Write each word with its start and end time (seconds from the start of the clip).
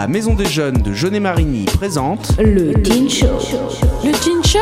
La 0.00 0.06
Maison 0.06 0.34
des 0.34 0.44
Jeunes 0.44 0.80
de 0.80 0.92
Jeunet-Marigny 0.92 1.64
présente 1.64 2.30
Le 2.38 2.72
Teen 2.82 3.10
Show. 3.10 3.26
Le 4.04 4.12
Teen 4.12 4.44
Show 4.44 4.60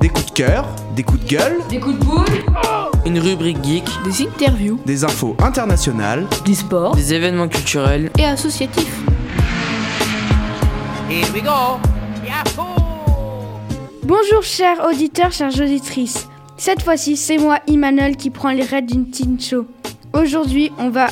des 0.00 0.08
coups 0.08 0.26
de 0.26 0.30
cœur, 0.30 0.68
des 0.94 1.02
coups 1.02 1.20
de 1.24 1.28
gueule, 1.30 1.58
Des 1.68 1.80
coups 1.80 1.98
de 1.98 2.04
boule 2.04 2.24
Une 3.04 3.18
rubrique 3.18 3.58
geek, 3.64 3.82
Des 4.04 4.22
interviews 4.22 4.78
des 4.86 5.02
infos 5.02 5.34
internationales. 5.40 6.28
Du 6.44 6.54
sport. 6.54 6.94
des 6.94 7.12
événements 7.12 7.48
culturels. 7.48 8.12
et 8.20 8.24
associatifs. 8.24 9.00
Bonjour 14.04 14.44
chers 14.44 14.86
auditeurs, 14.88 15.32
chères 15.32 15.60
auditrices. 15.60 16.28
Cette 16.56 16.82
fois-ci, 16.82 17.16
c'est 17.16 17.38
moi, 17.38 17.58
Emmanuel, 17.66 18.16
qui 18.16 18.30
prend 18.30 18.52
les 18.52 18.62
rênes 18.62 18.86
d'une 18.86 19.10
teen 19.10 19.40
show. 19.40 19.66
Aujourd'hui, 20.12 20.70
on 20.78 20.88
va, 20.90 21.08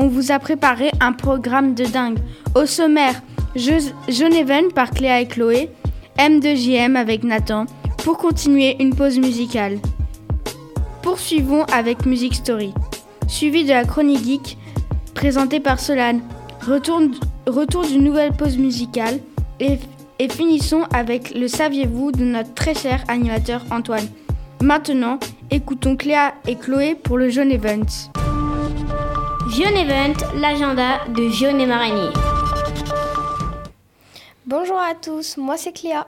on 0.00 0.08
vous 0.08 0.32
a 0.32 0.38
préparé 0.38 0.90
un 1.00 1.12
programme 1.12 1.74
de 1.74 1.84
dingue. 1.84 2.18
Au 2.54 2.64
sommaire, 2.64 3.22
Geneven 3.54 4.72
par 4.74 4.90
Cléa 4.90 5.20
et 5.20 5.28
Chloé, 5.28 5.68
M2JM 6.18 6.96
avec 6.96 7.22
Nathan. 7.22 7.66
Pour 8.02 8.16
continuer, 8.16 8.76
une 8.80 8.94
pause 8.94 9.18
musicale. 9.18 9.78
Poursuivons 11.02 11.64
avec 11.64 12.06
Music 12.06 12.34
Story, 12.34 12.72
suivi 13.28 13.64
de 13.64 13.70
la 13.70 13.84
chronique 13.84 14.24
geek 14.24 14.58
présentée 15.14 15.60
par 15.60 15.78
Solane. 15.78 16.22
Retour, 16.66 17.02
retour 17.46 17.86
d'une 17.86 18.04
nouvelle 18.04 18.32
pause 18.32 18.56
musicale 18.56 19.20
et 19.60 19.78
et 20.18 20.28
finissons 20.28 20.82
avec 20.92 21.34
le 21.34 21.48
saviez-vous 21.48 22.12
de 22.12 22.24
notre 22.24 22.52
très 22.52 22.74
cher 22.74 23.02
animateur 23.08 23.64
Antoine. 23.70 24.06
Maintenant, 24.62 25.18
écoutons 25.50 25.96
Cléa 25.96 26.34
et 26.46 26.56
Chloé 26.56 26.94
pour 26.94 27.16
le 27.16 27.30
Jeune 27.30 27.50
Event. 27.50 27.86
Jeune 29.52 29.76
Event, 29.76 30.14
l'agenda 30.36 31.04
de 31.08 31.28
Jeune 31.28 31.60
et 31.60 31.66
Marigny. 31.66 32.08
Bonjour 34.46 34.78
à 34.78 34.94
tous, 34.94 35.36
moi 35.38 35.56
c'est 35.56 35.72
Cléa. 35.72 36.06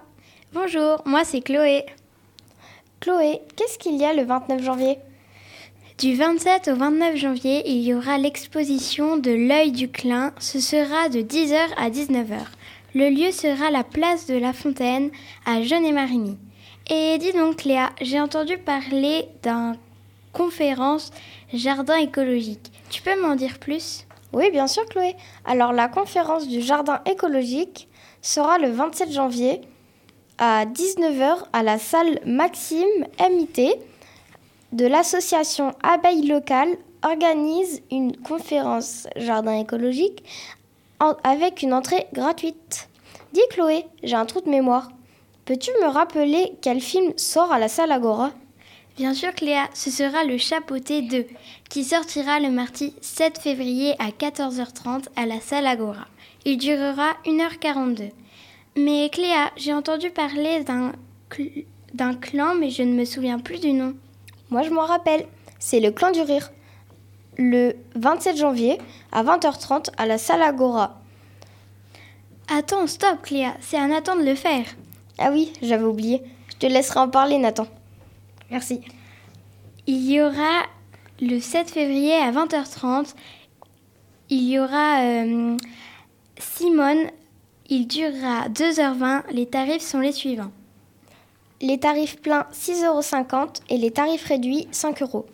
Bonjour, 0.53 1.03
moi 1.05 1.25
c'est 1.25 1.41
Chloé. 1.41 1.85
Chloé, 3.01 3.41
qu'est-ce 3.57 3.79
qu'il 3.79 3.97
y 3.97 4.05
a 4.05 4.15
le 4.15 4.25
29 4.25 4.63
janvier? 4.63 4.99
Du 5.99 6.15
27 6.15 6.69
au 6.69 6.77
29 6.77 7.17
janvier, 7.17 7.63
il 7.69 7.83
y 7.83 7.95
aura 7.95 8.17
l'exposition 8.17 9.17
de 9.17 9.33
l'œil 9.33 9.73
du 9.73 9.91
clin. 9.91 10.33
Ce 10.39 10.61
sera 10.61 11.09
de 11.09 11.21
10h 11.21 11.59
à 11.77 11.91
19h. 11.91 12.39
Le 12.95 13.11
lieu 13.11 13.33
sera 13.33 13.71
la 13.71 13.83
place 13.83 14.27
de 14.27 14.37
la 14.37 14.53
Fontaine 14.53 15.11
à 15.47 15.63
Jeune 15.63 15.85
et 15.85 15.93
Marigny. 15.93 16.39
Et 16.91 17.19
dis 17.19 17.33
donc 17.33 17.65
Léa, 17.65 17.91
j'ai 18.01 18.21
entendu 18.21 18.57
parler 18.59 19.27
d'un 19.43 19.77
conférence 20.33 21.11
jardin 21.53 21.97
écologique. 21.97 22.72
Tu 22.93 23.01
peux 23.01 23.19
m'en 23.19 23.37
dire 23.37 23.59
plus? 23.59 24.07
Oui, 24.35 24.51
bien 24.51 24.67
sûr 24.67 24.85
Chloé. 24.85 25.17
Alors 25.47 25.73
la 25.73 25.89
conférence 25.89 26.47
du 26.47 26.61
jardin 26.61 27.01
écologique 27.07 27.89
sera 28.21 28.59
le 28.59 28.71
27 28.71 29.11
janvier 29.11 29.63
à 30.37 30.67
19h 30.67 31.39
à 31.55 31.63
la 31.63 31.79
salle 31.79 32.21
Maxime 32.27 33.07
MIT 33.19 33.73
de 34.73 34.87
l'association 34.87 35.73
Abeille 35.83 36.27
Locale 36.27 36.77
organise 37.03 37.81
une 37.91 38.15
conférence 38.15 39.09
jardin 39.17 39.59
écologique 39.59 40.23
avec 41.25 41.63
une 41.63 41.73
entrée 41.73 42.09
gratuite. 42.13 42.91
Dis 43.33 43.41
Chloé, 43.53 43.87
j'ai 44.03 44.17
un 44.17 44.27
trou 44.27 44.43
de 44.43 44.51
mémoire. 44.51 44.91
Peux-tu 45.47 45.71
me 45.83 45.89
rappeler 45.89 46.59
quel 46.61 46.83
film 46.83 47.15
sort 47.17 47.53
à 47.53 47.59
la 47.59 47.69
salle 47.69 47.91
Agora? 47.91 48.33
Bien 49.03 49.15
sûr 49.15 49.35
Cléa, 49.35 49.69
ce 49.75 49.91
sera 49.91 50.23
le 50.23 50.39
Chapeauté 50.39 51.03
2 51.03 51.27
qui 51.69 51.83
sortira 51.83 52.39
le 52.39 52.51
mardi 52.53 52.95
7 53.01 53.37
février 53.37 53.97
à 53.99 54.11
14h30 54.11 55.07
à 55.17 55.27
la 55.27 55.41
salle 55.41 55.67
Agora. 55.67 56.07
Il 56.45 56.57
durera 56.57 57.09
1h42. 57.27 58.11
Mais 58.77 59.11
Cléa, 59.11 59.51
j'ai 59.57 59.75
entendu 59.75 60.11
parler 60.11 60.63
d'un 60.63 60.93
cl- 61.33 61.65
d'un 61.95 62.15
clan 62.15 62.55
mais 62.55 62.71
je 62.71 62.85
ne 62.85 62.93
me 62.95 63.05
souviens 63.05 63.41
plus 63.41 63.59
du 63.59 63.73
nom. 63.73 63.95
Moi, 64.51 64.63
je 64.63 64.71
m'en 64.71 64.87
rappelle. 64.87 65.27
C'est 65.59 65.81
le 65.81 65.91
clan 65.91 66.13
du 66.13 66.21
rire. 66.21 66.53
Le 67.39 67.73
27 67.97 68.37
janvier 68.37 68.79
à 69.11 69.25
20h30 69.25 69.89
à 69.97 70.07
la 70.07 70.17
salle 70.17 70.43
Agora. 70.43 71.01
Attends, 72.49 72.87
stop 72.87 73.21
Cléa, 73.23 73.57
c'est 73.61 73.79
à 73.79 73.89
Nathan 73.89 74.15
de 74.15 74.23
le 74.23 74.37
faire. 74.37 74.67
Ah 75.19 75.31
oui, 75.33 75.53
j'avais 75.61 75.83
oublié. 75.83 76.23
Je 76.51 76.57
te 76.59 76.67
laisserai 76.67 77.01
en 77.01 77.09
parler, 77.09 77.39
Nathan. 77.39 77.67
Merci. 78.49 78.81
Il 79.89 80.09
y 80.09 80.21
aura 80.21 80.63
le 81.21 81.41
7 81.41 81.69
février 81.69 82.15
à 82.15 82.31
20h30, 82.31 83.15
il 84.31 84.49
y 84.49 84.61
aura 84.61 85.01
euh, 85.03 85.57
Simone, 86.39 87.11
il 87.69 87.89
durera 87.89 88.49
2h20, 88.49 89.25
les 89.33 89.47
tarifs 89.47 89.83
sont 89.83 89.99
les 89.99 90.13
suivants. 90.13 90.53
Les 91.61 91.79
tarifs 91.79 92.21
pleins 92.21 92.47
6,50€ 92.53 93.63
et 93.71 93.77
les 93.77 93.91
tarifs 93.91 94.25
réduits 94.25 94.69
5 94.71 95.03
euros. 95.03 95.27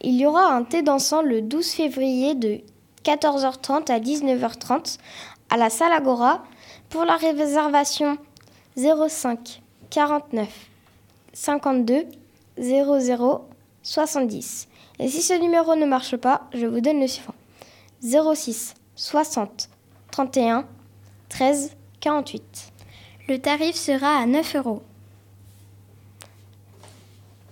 Il 0.00 0.18
y 0.18 0.24
aura 0.24 0.54
un 0.54 0.62
thé 0.62 0.80
dansant 0.80 1.20
le 1.20 1.42
12 1.42 1.70
février 1.70 2.34
de 2.34 2.60
14h30 3.04 3.92
à 3.92 4.00
19h30 4.00 4.98
à 5.50 5.58
la 5.58 5.68
salle 5.68 5.92
Agora. 5.92 6.42
Pour 6.88 7.04
la 7.04 7.16
réservation 7.16 8.16
05 8.76 9.62
49 9.90 10.48
52 11.34 12.06
00 12.58 13.48
70. 13.84 14.68
Et 14.98 15.08
si 15.08 15.22
ce 15.22 15.34
numéro 15.34 15.76
ne 15.76 15.86
marche 15.86 16.16
pas, 16.16 16.48
je 16.52 16.66
vous 16.66 16.80
donne 16.80 17.00
le 17.00 17.06
suivant 17.06 17.34
06 18.02 18.74
60 18.96 19.68
31 20.10 20.66
13 21.28 21.76
48. 22.00 22.72
Le 23.28 23.38
tarif 23.38 23.76
sera 23.76 24.18
à 24.18 24.26
9 24.26 24.56
euros. 24.56 24.82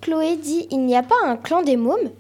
Chloé 0.01 0.37
dit 0.37 0.67
Il 0.71 0.85
n'y 0.85 0.97
a 0.97 1.03
pas 1.03 1.15
un 1.25 1.37
clan 1.37 1.63
des 1.63 1.77
mômes? 1.77 2.11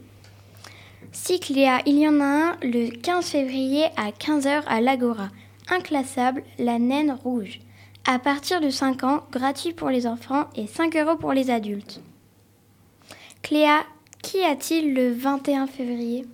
Si 1.12 1.40
Cléa, 1.40 1.80
il 1.84 1.98
y 1.98 2.08
en 2.08 2.20
a 2.20 2.24
un 2.24 2.56
le 2.62 2.90
15 2.90 3.26
février 3.26 3.84
à 3.96 4.10
15h 4.10 4.62
à 4.66 4.80
l'Agora. 4.80 5.28
Inclassable, 5.68 6.42
la 6.58 6.78
naine 6.78 7.12
rouge. 7.22 7.60
À 8.06 8.18
partir 8.18 8.60
de 8.60 8.70
5 8.70 9.04
ans, 9.04 9.22
gratuit 9.30 9.72
pour 9.72 9.90
les 9.90 10.06
enfants 10.06 10.46
et 10.56 10.66
5 10.66 10.96
euros 10.96 11.16
pour 11.16 11.32
les 11.32 11.50
adultes. 11.50 12.00
Cléa, 13.42 13.84
qu'y 14.22 14.42
a-t-il 14.44 14.94
le 14.94 15.12
21 15.12 15.66
février? 15.66 16.24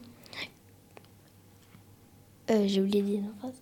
Euh, 2.51 2.65
J'ai 2.67 2.81
oublié 2.81 3.03
de 3.03 3.07
dire 3.07 3.21
une 3.21 3.39
phrase. 3.39 3.61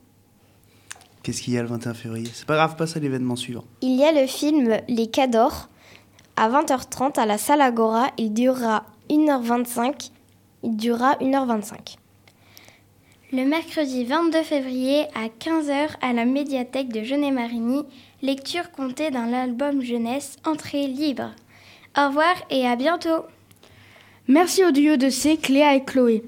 Qu'est-ce 1.22 1.42
qu'il 1.42 1.54
y 1.54 1.58
a 1.58 1.62
le 1.62 1.68
21 1.68 1.94
février? 1.94 2.28
C'est 2.32 2.46
pas 2.46 2.54
grave, 2.54 2.76
passe 2.76 2.96
à 2.96 3.00
l'événement 3.00 3.34
suivant. 3.34 3.64
Il 3.80 3.96
y 3.96 4.04
a 4.04 4.12
le 4.12 4.26
film 4.28 4.78
Les 4.88 5.08
Cadors 5.08 5.68
à 6.36 6.48
20h30 6.48 7.18
à 7.18 7.26
la 7.26 7.38
salle 7.38 7.62
Agora. 7.62 8.10
Il 8.16 8.32
durera 8.32 8.84
1h25. 9.10 10.10
Il 10.62 10.76
durera 10.76 11.14
1h25. 11.16 11.96
Le 13.32 13.44
mercredi 13.44 14.04
22 14.04 14.42
février 14.44 15.06
à 15.16 15.26
15h 15.26 15.96
à 16.00 16.12
la 16.12 16.24
médiathèque 16.24 16.92
de 16.92 17.02
Genet-Marigny, 17.02 17.82
lecture 18.22 18.70
comptée 18.70 19.10
d'un 19.10 19.32
album 19.32 19.82
jeunesse, 19.82 20.36
entrée 20.46 20.86
libre. 20.86 21.32
Au 21.98 22.06
revoir 22.06 22.34
et 22.50 22.68
à 22.68 22.76
bientôt 22.76 23.24
Merci 24.28 24.64
au 24.64 24.70
duo 24.72 24.96
de 24.96 25.08
C, 25.10 25.36
Cléa 25.36 25.74
et 25.76 25.84
Chloé. 25.84 26.24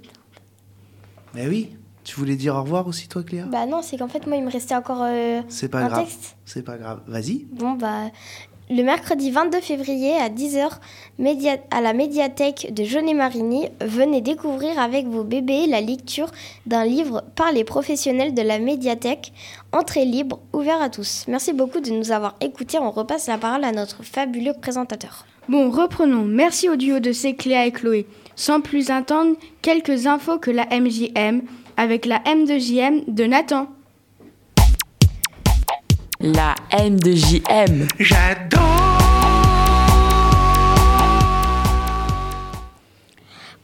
Mais 1.34 1.46
oui, 1.48 1.70
tu 2.04 2.14
voulais 2.16 2.36
dire 2.36 2.54
au 2.54 2.62
revoir 2.62 2.86
aussi 2.86 3.08
toi 3.08 3.22
Cléa? 3.22 3.44
Bah 3.44 3.66
non, 3.66 3.82
c'est 3.82 3.96
qu'en 3.98 4.08
fait, 4.08 4.26
moi, 4.26 4.36
il 4.36 4.44
me 4.44 4.50
restait 4.50 4.74
encore 4.76 5.02
euh, 5.02 5.40
C'est 5.48 5.68
pas 5.68 5.80
un 5.80 5.88
grave. 5.88 6.04
texte. 6.04 6.36
C'est 6.44 6.62
pas 6.62 6.78
grave. 6.78 7.00
Vas-y. 7.06 7.46
Bon, 7.52 7.72
bah, 7.72 8.04
le 8.70 8.82
mercredi 8.82 9.30
22 9.30 9.60
février 9.60 10.14
à 10.16 10.28
10h 10.28 10.78
média- 11.18 11.58
à 11.70 11.80
la 11.80 11.92
médiathèque 11.92 12.72
de 12.72 12.84
Jeunet-Marigny, 12.84 13.68
venez 13.80 14.20
découvrir 14.20 14.78
avec 14.78 15.06
vos 15.06 15.24
bébés 15.24 15.66
la 15.66 15.80
lecture 15.80 16.30
d'un 16.66 16.84
livre 16.84 17.24
par 17.34 17.50
les 17.52 17.64
professionnels 17.64 18.32
de 18.34 18.42
la 18.42 18.58
médiathèque. 18.58 19.32
Entrée 19.72 20.04
libre, 20.04 20.40
ouvert 20.52 20.80
à 20.80 20.88
tous. 20.88 21.24
Merci 21.28 21.52
beaucoup 21.52 21.80
de 21.80 21.90
nous 21.90 22.12
avoir 22.12 22.36
écoutés. 22.40 22.78
On 22.78 22.90
repasse 22.90 23.26
la 23.26 23.38
parole 23.38 23.64
à 23.64 23.72
notre 23.72 24.02
fabuleux 24.04 24.54
présentateur. 24.54 25.26
Bon, 25.48 25.70
reprenons. 25.70 26.26
Merci 26.26 26.68
au 26.68 26.76
duo 26.76 27.00
de 27.00 27.10
C, 27.10 27.34
Cléa 27.34 27.64
et 27.64 27.72
Chloé. 27.72 28.06
Sans 28.36 28.60
plus 28.60 28.90
attendre, 28.90 29.34
quelques 29.62 30.06
infos 30.06 30.38
que 30.38 30.50
la 30.50 30.66
MJM 30.66 31.40
avec 31.78 32.04
la 32.04 32.18
M2JM 32.18 33.04
de 33.08 33.24
Nathan. 33.24 33.66
La 36.20 36.54
M 36.72 37.00
de 37.00 37.12
JM. 37.12 37.88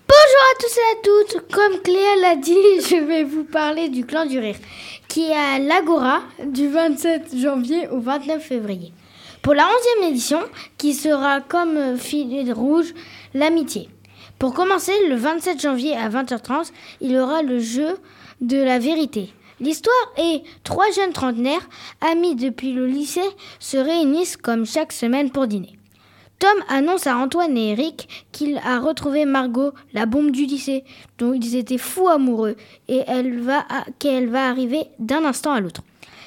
Bonjour 0.08 0.42
à 0.48 0.54
tous 0.58 0.78
et 0.78 0.88
à 0.90 0.96
toutes. 1.02 1.52
Comme 1.52 1.82
Cléa 1.82 2.16
l'a 2.22 2.36
dit, 2.36 2.54
je 2.88 3.04
vais 3.04 3.24
vous 3.24 3.44
parler 3.44 3.90
du 3.90 4.06
clan 4.06 4.24
du 4.24 4.38
rire, 4.38 4.56
qui 5.06 5.24
est 5.24 5.34
à 5.34 5.58
l'Agora 5.58 6.22
du 6.46 6.66
27 6.66 7.36
janvier 7.36 7.88
au 7.88 8.00
29 8.00 8.42
février. 8.42 8.94
Pour 9.44 9.52
la 9.52 9.64
11e 9.64 10.08
édition, 10.08 10.40
qui 10.78 10.94
sera 10.94 11.42
comme 11.42 11.98
filet 11.98 12.50
rouge, 12.50 12.94
l'amitié. 13.34 13.90
Pour 14.38 14.54
commencer, 14.54 14.92
le 15.06 15.16
27 15.16 15.60
janvier 15.60 15.94
à 15.94 16.08
20h30, 16.08 16.72
il 17.02 17.10
y 17.10 17.18
aura 17.18 17.42
le 17.42 17.58
jeu 17.58 17.98
de 18.40 18.56
la 18.56 18.78
vérité. 18.78 19.34
L'histoire 19.60 19.94
est 20.16 20.44
trois 20.62 20.90
jeunes 20.92 21.12
trentenaires, 21.12 21.68
amis 22.00 22.36
depuis 22.36 22.72
le 22.72 22.86
lycée, 22.86 23.20
se 23.58 23.76
réunissent 23.76 24.38
comme 24.38 24.64
chaque 24.64 24.92
semaine 24.92 25.30
pour 25.30 25.46
dîner. 25.46 25.78
Tom 26.38 26.64
annonce 26.70 27.06
à 27.06 27.18
Antoine 27.18 27.58
et 27.58 27.72
Eric 27.72 28.26
qu'il 28.32 28.56
a 28.64 28.80
retrouvé 28.80 29.26
Margot, 29.26 29.72
la 29.92 30.06
bombe 30.06 30.30
du 30.30 30.46
lycée, 30.46 30.84
dont 31.18 31.34
ils 31.34 31.54
étaient 31.54 31.76
fous 31.76 32.08
amoureux, 32.08 32.56
et 32.88 33.02
elle 33.06 33.40
va 33.40 33.66
qu'elle 33.98 34.30
va 34.30 34.48
arriver 34.48 34.86
d'un 34.98 35.26
instant 35.26 35.52
à 35.52 35.60
l'autre. 35.60 35.82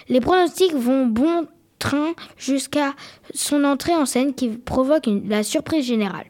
Les 0.07 0.21
pronostics 0.21 0.75
vont 0.75 1.07
bon 1.07 1.47
train 1.79 2.13
jusqu'à 2.37 2.93
son 3.33 3.63
entrée 3.63 3.95
en 3.95 4.05
scène 4.05 4.33
qui 4.33 4.49
provoque 4.49 5.09
la 5.27 5.43
surprise 5.43 5.85
générale. 5.85 6.25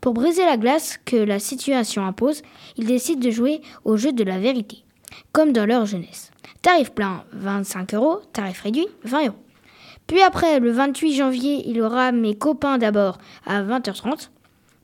Pour 0.00 0.14
briser 0.14 0.44
la 0.44 0.56
glace 0.56 0.98
que 1.04 1.16
la 1.16 1.38
situation 1.38 2.06
impose, 2.06 2.42
ils 2.76 2.86
décident 2.86 3.20
de 3.20 3.30
jouer 3.30 3.60
au 3.84 3.96
jeu 3.96 4.12
de 4.12 4.24
la 4.24 4.38
vérité, 4.38 4.84
comme 5.32 5.52
dans 5.52 5.66
leur 5.66 5.86
jeunesse. 5.86 6.30
Tarif 6.62 6.90
plein 6.92 7.24
25 7.32 7.94
euros, 7.94 8.20
tarif 8.32 8.60
réduit 8.62 8.86
20 9.04 9.26
euros. 9.26 9.36
Puis 10.06 10.22
après, 10.22 10.58
le 10.58 10.70
28 10.70 11.14
janvier, 11.14 11.68
il 11.68 11.82
aura 11.82 12.12
mes 12.12 12.34
copains 12.34 12.78
d'abord 12.78 13.18
à 13.44 13.62
20h30. 13.62 14.30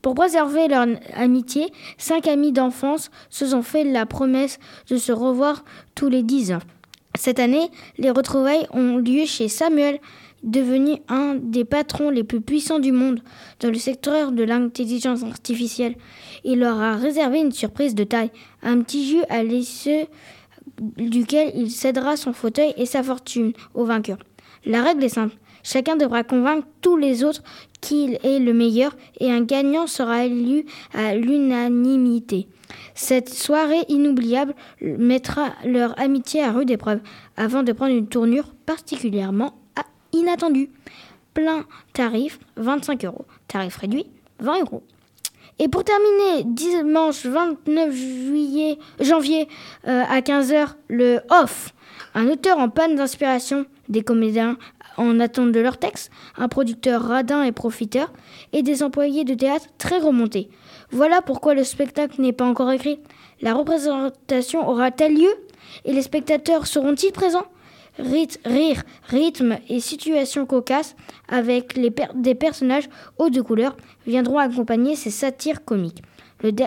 Pour 0.03 0.15
préserver 0.15 0.69
leur 0.69 0.87
amitié, 1.15 1.73
cinq 1.97 2.29
amis 2.29 2.53
d'enfance 2.53 3.11
se 3.31 3.47
sont 3.47 3.63
fait 3.63 3.85
la 3.85 4.05
promesse 4.05 4.59
de 4.91 4.99
se 4.99 5.13
revoir 5.13 5.65
tous 5.95 6.11
les 6.11 6.23
10 6.23 6.53
ans. 6.53 6.59
Cette 7.17 7.39
année, 7.39 7.71
les 7.97 8.11
retrouvailles 8.11 8.67
ont 8.73 8.97
lieu 8.99 9.25
chez 9.25 9.49
Samuel, 9.49 10.01
devenu 10.43 10.97
un 11.09 11.37
des 11.41 11.65
patrons 11.65 12.11
les 12.11 12.25
plus 12.25 12.41
puissants 12.41 12.81
du 12.81 12.93
monde 12.93 13.21
dans 13.61 13.71
le 13.71 13.79
secteur 13.79 14.33
de 14.33 14.43
l'intelligence 14.43 15.23
artificielle. 15.23 15.97
Il 16.45 16.59
leur 16.59 16.81
a 16.81 16.97
réservé 16.97 17.39
une 17.39 17.53
surprise 17.53 17.95
de 17.95 18.05
taille, 18.05 18.31
un 18.63 18.81
petit 18.83 19.09
jus 19.09 19.25
à 19.31 19.43
l'issue 19.43 20.05
duquel 20.79 21.53
il 21.55 21.71
cédera 21.71 22.17
son 22.17 22.33
fauteuil 22.33 22.75
et 22.77 22.87
sa 22.87 23.03
fortune 23.03 23.53
au 23.75 23.85
vainqueur. 23.85 24.19
La 24.65 24.83
règle 24.83 25.05
est 25.05 25.11
simple. 25.11 25.37
Chacun 25.63 25.97
devra 25.97 26.25
convaincre 26.25 26.67
tous 26.83 26.97
les 26.97 27.25
autres 27.25 27.43
qu'il 27.81 28.19
est 28.23 28.39
le 28.39 28.53
meilleur 28.53 28.97
et 29.19 29.33
un 29.33 29.41
gagnant 29.41 29.87
sera 29.87 30.25
élu 30.27 30.67
à 30.93 31.15
l'unanimité. 31.15 32.49
Cette 32.95 33.31
soirée 33.31 33.85
inoubliable 33.89 34.55
mettra 34.81 35.53
leur 35.65 35.99
amitié 35.99 36.43
à 36.43 36.53
rude 36.53 36.71
épreuve 36.71 37.01
avant 37.37 37.63
de 37.63 37.73
prendre 37.73 37.95
une 37.95 38.09
tournure 38.09 38.53
particulièrement 38.67 39.55
inattendue. 40.13 40.71
Plein 41.33 41.65
tarif 41.93 42.39
25 42.57 43.05
euros, 43.05 43.25
tarif 43.49 43.77
réduit 43.77 44.07
20 44.41 44.61
euros. 44.61 44.83
Et 45.59 45.69
pour 45.69 45.85
terminer, 45.85 46.45
dimanche 46.45 47.27
29 47.27 47.93
juillet, 47.95 48.79
janvier 49.01 49.49
euh, 49.87 50.03
à 50.09 50.21
15h, 50.21 50.75
le 50.89 51.21
off. 51.31 51.73
Un 52.15 52.29
auteur 52.29 52.59
en 52.59 52.69
panne 52.69 52.97
d'inspiration, 52.97 53.67
des 53.89 54.03
comédiens 54.03 54.57
en 54.97 55.21
attente 55.21 55.53
de 55.53 55.61
leur 55.61 55.79
texte, 55.79 56.11
un 56.37 56.49
producteur 56.49 57.03
radin 57.03 57.43
et 57.43 57.53
profiteur, 57.53 58.13
et 58.53 58.63
des 58.63 58.83
employés 58.83 59.25
de 59.25 59.35
théâtre 59.35 59.67
très 59.79 59.99
remontés. 59.99 60.49
Voilà 60.91 61.23
pourquoi 61.23 61.55
le 61.55 61.65
spectacle 61.65 62.21
n'est 62.21 62.33
pas 62.33 62.45
encore 62.45 62.71
écrit. 62.73 63.01
La 63.41 63.55
représentation 63.55 64.69
aura-t-elle 64.69 65.15
lieu? 65.15 65.35
Et 65.85 65.93
les 65.93 66.03
spectateurs 66.03 66.67
seront-ils 66.67 67.13
présents? 67.13 67.47
Rit- 67.99 68.39
Rire, 68.45 68.83
rythme 69.09 69.59
et 69.69 69.79
situation 69.81 70.47
cocasse 70.47 70.97
avec 71.29 71.79
des 72.15 72.35
personnages 72.35 72.89
hauts 73.19 73.31
de 73.31 73.41
couleur 73.41 73.77
viendront 74.07 74.39
accompagner 74.39 74.97
ces 74.97 75.11
satires 75.11 75.65
comiques. 75.65 76.03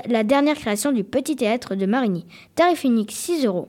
La 0.09 0.23
dernière 0.23 0.55
création 0.55 0.91
du 0.91 1.03
Petit 1.03 1.35
Théâtre 1.35 1.75
de 1.75 1.85
Marigny. 1.85 2.25
Tarif 2.55 2.83
unique 2.83 3.11
6 3.11 3.45
euros. 3.45 3.67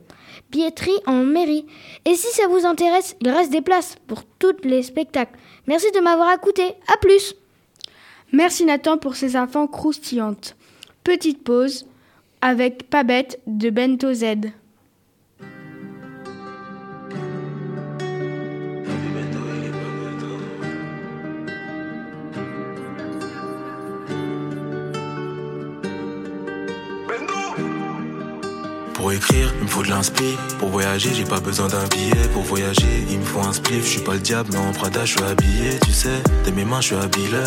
Billetterie 0.49 0.97
en 1.05 1.23
mairie. 1.23 1.67
Et 2.05 2.15
si 2.15 2.27
ça 2.35 2.47
vous 2.47 2.65
intéresse, 2.65 3.15
il 3.21 3.29
reste 3.29 3.51
des 3.51 3.61
places 3.61 3.95
pour 4.07 4.23
tous 4.39 4.55
les 4.63 4.81
spectacles. 4.81 5.37
Merci 5.67 5.91
de 5.91 5.99
m'avoir 5.99 6.33
écouté. 6.33 6.63
À 6.91 6.97
plus 6.97 7.35
Merci 8.31 8.65
Nathan 8.65 8.97
pour 8.97 9.15
ces 9.15 9.35
infos 9.35 9.67
croustillantes. 9.67 10.55
Petite 11.03 11.43
pause 11.43 11.85
avec 12.41 12.89
Pas 12.89 13.03
bête 13.03 13.39
de 13.45 13.69
Bento 13.69 14.11
Z. 14.13 14.23
écrire, 29.19 29.53
il 29.59 29.63
me 29.63 29.67
faut 29.67 29.83
de 29.83 29.89
l'inspi. 29.89 30.37
Pour 30.59 30.69
voyager, 30.69 31.09
j'ai 31.13 31.25
pas 31.25 31.39
besoin 31.39 31.67
d'un 31.67 31.85
billet. 31.87 32.27
Pour 32.33 32.43
voyager, 32.43 33.05
il 33.09 33.19
me 33.19 33.25
faut 33.25 33.41
un 33.41 33.53
spliff. 33.53 33.83
Je 33.83 33.89
suis 33.89 34.01
pas 34.01 34.13
le 34.13 34.19
diable, 34.19 34.49
mais 34.53 34.59
en 34.59 34.71
Prada, 34.71 35.05
je 35.05 35.11
suis 35.11 35.23
habillé. 35.23 35.77
Tu 35.85 35.91
sais, 35.91 36.23
de 36.45 36.51
mes 36.51 36.65
mains, 36.65 36.81
je 36.81 36.87
suis 36.87 36.95
habillé. 36.95 37.43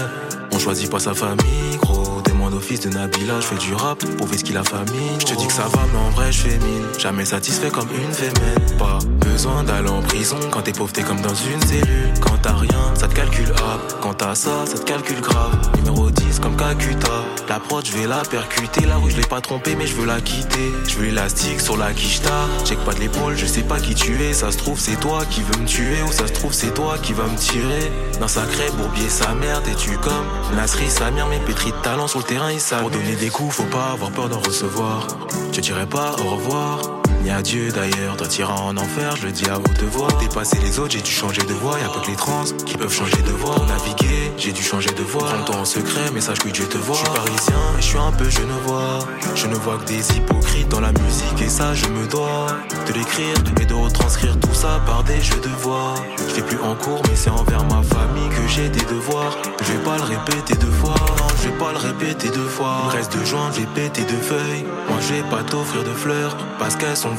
On 0.52 0.58
choisit 0.58 0.90
pas 0.90 0.98
sa 0.98 1.14
famille, 1.14 1.76
gros. 1.80 2.20
Demande 2.22 2.54
au 2.54 2.60
fils 2.60 2.80
de 2.80 2.90
Nabila, 2.90 3.40
je 3.40 3.46
fais 3.46 3.56
du 3.56 3.74
rap 3.74 4.04
pour 4.18 4.28
ce 4.28 4.44
qu'il 4.44 4.56
a 4.56 4.64
famille. 4.64 5.16
Je 5.20 5.24
te 5.24 5.34
dis 5.34 5.46
que 5.46 5.52
ça 5.52 5.66
va, 5.72 5.80
mais 5.92 5.98
en 5.98 6.10
vrai, 6.10 6.30
je 6.30 6.40
fais 6.42 6.58
mille. 6.58 6.86
Jamais 6.98 7.24
satisfait 7.24 7.70
comme 7.70 7.88
une 7.90 8.12
femelle. 8.12 8.76
Pas 8.78 8.98
besoin 9.26 9.64
d'aller 9.64 9.88
en 9.88 10.02
prison. 10.02 10.38
Quand 10.50 10.62
t'es 10.62 10.72
pauvre, 10.72 10.92
t'es 10.92 11.02
comme 11.02 11.22
dans 11.22 11.34
une 11.34 11.62
cellule. 11.62 12.12
Quand 12.20 12.36
t'as 12.42 12.54
rien, 12.54 12.94
ça 12.94 13.08
te 13.08 13.14
calcule 13.14 13.50
up. 13.50 13.94
Quand 14.02 14.14
t'as 14.14 14.34
ça, 14.34 14.66
ça 14.66 14.78
te 14.78 14.84
calcule 14.84 15.20
grave. 15.20 15.58
Numéro 15.76 16.10
10 16.10 16.38
comme 16.40 16.56
Kakuta. 16.56 17.24
La 17.48 17.60
prod, 17.60 17.84
je 17.84 17.92
vais 17.92 18.06
la 18.06 18.22
percuter. 18.22 18.86
Là 18.86 18.98
où 18.98 19.10
je 19.10 19.16
l'ai 19.16 19.26
pas 19.26 19.40
trompé, 19.40 19.74
mais 19.76 19.86
je 19.86 19.94
veux 19.94 20.06
la 20.06 20.20
quitter. 20.20 20.72
Je 20.88 20.96
veux 20.96 21.04
l'élastique 21.04 21.60
sur 21.60 21.76
la 21.76 21.92
quicheta. 21.92 22.48
Check 22.64 22.78
pas 22.78 22.94
de 22.94 23.00
l'épaule, 23.00 23.36
je 23.36 23.46
sais 23.46 23.62
pas 23.62 23.78
qui 23.78 23.94
tu 23.94 24.22
es. 24.22 24.32
Ça 24.32 24.50
se 24.52 24.56
trouve, 24.56 24.78
c'est 24.78 24.98
toi 24.98 25.24
qui 25.26 25.42
veux 25.42 25.60
me 25.60 25.66
tuer. 25.66 26.02
Ou 26.02 26.12
ça 26.12 26.26
se 26.26 26.32
trouve, 26.32 26.52
c'est 26.52 26.72
toi 26.72 26.96
qui 27.02 27.12
va 27.12 27.24
me 27.24 27.36
tirer. 27.36 27.92
D'un 28.20 28.28
sacré 28.28 28.70
bourbier, 28.76 29.08
sa 29.08 29.34
mère, 29.34 29.62
t'es-tu 29.62 29.98
comme 29.98 30.26
Nasri, 30.56 30.88
Samir, 30.88 31.26
mais 31.28 31.40
pétri 31.40 31.72
de 31.72 31.76
talent 31.82 32.08
sur 32.08 32.20
le 32.20 32.24
terrain, 32.24 32.50
ils 32.50 32.60
savent. 32.60 32.82
Pour 32.82 32.90
donner 32.90 33.16
des 33.16 33.28
coups, 33.28 33.54
faut 33.54 33.64
pas 33.64 33.92
avoir 33.92 34.10
peur 34.10 34.28
d'en 34.28 34.40
recevoir. 34.40 35.06
Je 35.52 35.60
dirais 35.60 35.86
pas 35.86 36.16
au 36.24 36.36
revoir. 36.36 37.01
Ni 37.22 37.30
adieu 37.30 37.70
d'ailleurs, 37.70 38.16
toi 38.16 38.26
t'iras 38.26 38.54
en 38.54 38.76
enfer, 38.76 39.16
je 39.16 39.26
le 39.26 39.32
dis 39.32 39.48
à 39.48 39.58
haute 39.58 39.82
voix. 39.84 40.08
Dépasser 40.20 40.58
les 40.58 40.78
autres, 40.78 40.92
j'ai 40.92 41.00
dû 41.00 41.10
changer 41.10 41.42
de 41.42 41.54
voix. 41.54 41.78
Y'a 41.78 41.88
pas 41.88 42.00
que 42.00 42.10
les 42.10 42.16
trans 42.16 42.44
qui 42.66 42.76
peuvent 42.76 42.92
changer 42.92 43.16
de. 43.22 43.32
Pour 43.42 43.66
naviguer, 43.66 44.30
j'ai 44.36 44.52
dû 44.52 44.62
changer 44.62 44.90
de 44.90 45.02
voix. 45.02 45.24
Prends-toi 45.24 45.56
en 45.56 45.64
secret, 45.64 46.10
mais 46.14 46.20
sache 46.20 46.38
que 46.38 46.48
Dieu 46.48 46.64
te 46.66 46.78
voit. 46.78 46.94
Je 46.94 47.00
suis 47.00 47.10
parisien 47.10 47.62
et 47.76 47.82
je 47.82 47.86
suis 47.86 47.98
un 47.98 48.12
peu 48.12 48.30
genevois. 48.30 49.00
Je 49.34 49.46
ne 49.46 49.54
vois 49.56 49.78
que 49.78 49.84
des 49.84 50.16
hypocrites 50.16 50.68
dans 50.68 50.80
la 50.80 50.92
musique 50.92 51.42
et 51.42 51.48
ça, 51.48 51.74
je 51.74 51.86
me 51.86 52.06
dois 52.06 52.46
de 52.86 52.92
l'écrire 52.92 53.34
et 53.60 53.64
de 53.64 53.74
retranscrire 53.74 54.38
tout 54.38 54.54
ça 54.54 54.80
par 54.86 55.02
des 55.04 55.20
jeux 55.20 55.40
de 55.40 55.48
voix. 55.60 55.94
Je 56.18 56.34
fais 56.34 56.42
plus 56.42 56.58
en 56.60 56.74
cours, 56.76 57.02
mais 57.08 57.16
c'est 57.16 57.30
envers 57.30 57.64
ma 57.64 57.82
famille 57.82 58.28
que 58.30 58.46
j'ai 58.48 58.68
des 58.68 58.84
devoirs. 58.84 59.36
Je 59.60 59.72
vais 59.72 59.84
pas 59.84 59.96
le 59.96 60.02
répéter 60.02 60.54
deux 60.54 60.70
fois, 60.70 60.94
je 61.38 61.48
vais 61.48 61.58
pas 61.58 61.72
le 61.72 61.78
répéter 61.78 62.28
deux 62.28 62.48
fois. 62.48 62.88
Reste 62.90 63.12
deux 63.12 63.24
joints, 63.24 63.50
j'ai 63.56 63.66
pété 63.66 64.02
deux 64.02 64.22
feuilles. 64.22 64.64
Moi, 64.88 64.98
je 65.00 65.22
pas 65.30 65.42
t'offrir 65.42 65.84
de 65.84 65.92
fleurs 65.92 66.36
parce 66.58 66.76
qu'elles 66.76 66.96
sont 66.96 67.11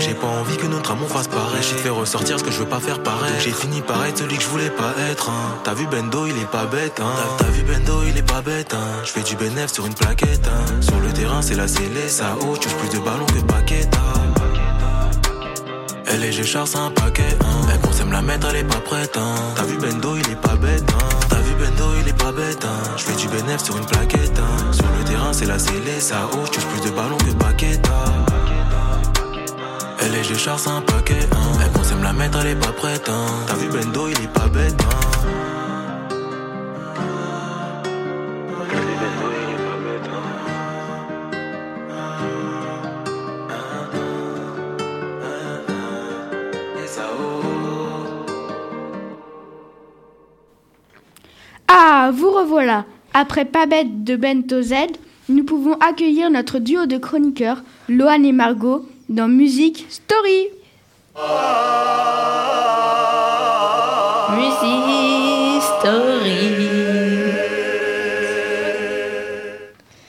J'ai 0.00 0.14
pas 0.14 0.26
envie 0.26 0.56
que 0.56 0.66
notre 0.66 0.90
amour 0.92 1.08
fasse 1.08 1.28
pareil. 1.28 1.62
J'ai 1.62 1.76
fait 1.76 1.88
ressortir 1.88 2.38
ce 2.38 2.44
que 2.44 2.50
je 2.50 2.58
veux 2.58 2.68
pas 2.68 2.80
faire 2.80 3.02
pareil. 3.02 3.32
J'ai 3.38 3.52
fini 3.52 3.80
par 3.80 4.04
être 4.04 4.18
celui 4.18 4.36
que 4.36 4.42
je 4.42 4.48
voulais 4.48 4.70
pas 4.70 4.94
être. 5.10 5.28
hein. 5.30 5.56
T'as 5.64 5.74
vu 5.74 5.86
Bendo, 5.86 6.26
il 6.26 6.36
est 6.38 6.50
pas 6.50 6.64
bête. 6.64 7.00
Hein. 7.00 7.12
T'as 7.38 7.46
vu 7.46 7.62
Bendo, 7.62 8.02
il 8.06 8.16
est 8.16 8.22
pas 8.26 8.42
bête. 8.42 8.74
Hein. 8.74 9.02
Je 9.04 9.10
fais 9.10 9.22
du 9.22 9.36
bénéf 9.36 9.72
sur 9.72 9.86
une 9.86 9.94
plaquette. 9.94 10.46
Hein. 10.46 10.80
Sur 10.80 10.98
le 11.00 11.08
terrain, 11.12 11.40
c'est 11.42 11.54
la 11.54 11.68
scellée, 11.68 12.08
ça 12.08 12.36
haut. 12.40 12.56
Tu 12.56 12.68
plus 12.68 12.88
de 12.88 12.98
ballons 13.04 13.26
que 13.26 13.40
paquet. 13.52 13.88
Elle 16.06 16.24
est, 16.24 16.32
je 16.32 16.42
charge 16.42 16.76
un 16.76 16.90
paquet. 16.90 17.36
Elle 17.72 17.80
pense 17.80 18.00
à 18.00 18.04
me 18.04 18.12
la 18.12 18.20
mettre, 18.22 18.48
elle 18.50 18.56
est 18.56 18.64
pas 18.64 18.80
prête. 18.80 19.18
T'as 19.56 19.62
vu 19.64 19.78
Bendo, 19.78 20.16
il 20.16 20.30
est 20.30 20.36
pas 20.40 20.56
bête. 20.56 20.84
T'as 21.28 21.36
vu 21.36 21.54
Bendo, 21.54 21.84
il 22.02 22.08
est 22.08 22.18
pas 22.18 22.32
bête. 22.32 22.66
Je 22.98 23.02
fais 23.02 23.14
du 23.16 23.28
bénéf 23.28 23.62
sur 23.62 23.76
une 23.78 23.86
plaquette. 23.86 24.40
Sur 24.72 24.84
le 24.98 25.04
terrain, 25.04 25.32
c'est 25.32 25.46
la 25.46 25.58
scellée, 25.58 26.00
ça 26.00 26.28
haut. 26.32 26.44
Je 26.46 26.60
plus 26.60 26.90
de 26.90 26.94
ballons 26.94 27.16
que 27.16 27.32
paquet, 27.42 27.80
Elle 30.04 30.16
est, 30.16 30.24
je 30.24 30.34
charge 30.34 30.66
un 30.66 30.80
paquet, 30.80 31.14
hein. 31.30 31.58
Elle 31.64 31.70
pense 31.70 31.92
à 31.92 31.96
me 31.96 32.02
la 32.02 32.12
mettre, 32.12 32.38
elle 32.40 32.48
est 32.48 32.60
pas 32.60 32.72
prête, 32.72 33.08
hein. 33.08 33.26
T'as 33.46 33.54
vu 33.54 33.68
Bendo, 33.68 34.08
il 34.08 34.24
est 34.24 34.32
pas 34.32 34.48
bête, 34.48 34.74
hein. 34.80 35.12
Ah, 51.68 52.10
vous 52.12 52.30
revoilà. 52.30 52.84
Après 53.14 53.44
Pas 53.44 53.66
bête 53.66 54.02
de 54.04 54.16
Bento 54.16 54.62
Z, 54.62 54.74
nous 55.28 55.44
pouvons 55.44 55.74
accueillir 55.74 56.30
notre 56.30 56.58
duo 56.58 56.86
de 56.86 56.98
chroniqueurs, 56.98 57.62
Lohan 57.88 58.24
et 58.24 58.32
Margot, 58.32 58.84
dans 59.12 59.28
Musique 59.28 59.86
Story. 59.90 60.48
Music 64.30 65.62
Story. 65.62 66.72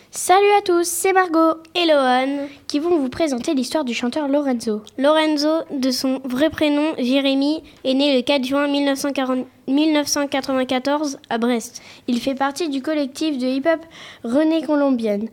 Salut 0.09 0.51
à 0.57 0.61
tous, 0.61 0.87
c'est 0.87 1.11
Margot 1.11 1.55
et 1.75 1.85
Lohan 1.85 2.47
qui 2.67 2.79
vont 2.79 2.97
vous 2.97 3.09
présenter 3.09 3.53
l'histoire 3.53 3.83
du 3.83 3.93
chanteur 3.93 4.29
Lorenzo. 4.29 4.81
Lorenzo, 4.97 5.49
de 5.69 5.91
son 5.91 6.21
vrai 6.23 6.49
prénom 6.49 6.93
Jérémy, 6.97 7.61
est 7.83 7.93
né 7.93 8.15
le 8.15 8.21
4 8.21 8.45
juin 8.45 8.67
1940 8.69 9.45
1994 9.67 11.19
à 11.29 11.37
Brest. 11.37 11.81
Il 12.07 12.21
fait 12.21 12.35
partie 12.35 12.69
du 12.69 12.81
collectif 12.81 13.37
de 13.37 13.47
hip-hop 13.47 13.81
René 14.23 14.61
Colombienne. 14.61 15.27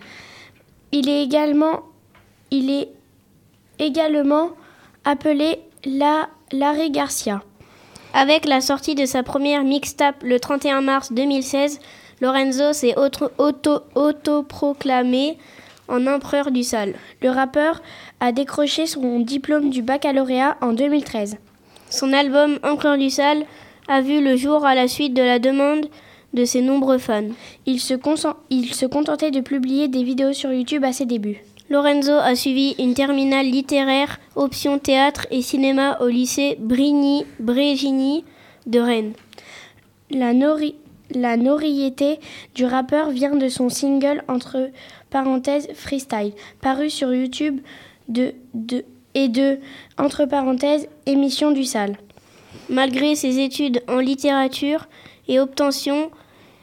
Il 0.91 1.09
est 1.09 1.23
également, 1.23 1.83
il 2.51 2.71
est 2.71 2.89
également 3.81 4.51
appelé 5.05 5.59
la 5.85 6.29
Larry 6.53 6.91
Garcia. 6.91 7.43
Avec 8.13 8.45
la 8.45 8.61
sortie 8.61 8.95
de 8.95 9.07
sa 9.07 9.23
première 9.23 9.65
mixtape 9.65 10.23
le 10.23 10.39
31 10.39 10.83
mars 10.83 11.13
2016, 11.13 11.81
Lorenzo 12.21 12.73
s'est 12.73 12.95
auto-proclamé 13.39 15.39
en 15.89 16.07
empereur 16.07 16.51
du 16.51 16.63
sale. 16.63 16.95
Le 17.23 17.31
rappeur 17.31 17.81
a 18.21 18.33
décroché 18.33 18.87
son 18.87 19.21
diplôme 19.21 19.71
du 19.71 19.83
baccalauréat 19.83 20.57
en 20.61 20.73
2013. 20.73 21.39
Son 21.89 22.13
album 22.13 22.59
Empereur 22.63 22.99
du 22.99 23.11
sale 23.11 23.45
a 23.89 24.01
vu 24.01 24.23
le 24.23 24.37
jour 24.37 24.65
à 24.65 24.75
la 24.75 24.87
suite 24.87 25.15
de 25.15 25.23
la 25.23 25.39
demande 25.39 25.87
de 26.35 26.45
ses 26.45 26.63
nombreux 26.63 26.99
fans. 26.99 27.31
Il 27.67 27.81
se, 27.81 27.95
il 28.51 28.75
se 28.75 28.87
contentait 28.87 29.33
de 29.33 29.41
publier 29.41 29.89
des 29.89 30.05
vidéos 30.05 30.33
sur 30.33 30.53
YouTube 30.53 30.85
à 30.85 30.93
ses 30.93 31.07
débuts. 31.07 31.43
Lorenzo 31.71 32.15
a 32.15 32.35
suivi 32.35 32.75
une 32.81 32.95
terminale 32.95 33.47
littéraire 33.47 34.19
option 34.35 34.81
théâtre 34.81 35.29
et 35.31 35.41
cinéma 35.41 35.99
au 36.01 36.09
lycée 36.09 36.57
Brigny 36.59 37.25
Brégini 37.39 38.25
de 38.67 38.81
Rennes. 38.81 39.13
La, 40.11 40.35
nori 40.35 40.75
la 41.15 41.37
notoriété 41.37 42.19
du 42.57 42.65
rappeur 42.65 43.11
vient 43.11 43.37
de 43.37 43.49
son 43.49 43.69
single 43.69 44.25
entre 44.27 44.71
parenthèses 45.11 45.69
freestyle, 45.75 46.33
paru 46.61 46.91
sur 46.91 47.15
YouTube 47.15 47.61
et 49.15 49.29
de 49.29 49.59
entre 49.97 50.25
parenthèses 50.25 50.89
émission 51.07 51.53
du 51.53 51.63
sale. 51.63 51.99
Malgré 52.69 53.15
ses 53.15 53.39
études 53.39 53.81
en 53.87 54.01
littérature 54.01 54.89
et 55.29 55.39
obtention 55.39 56.11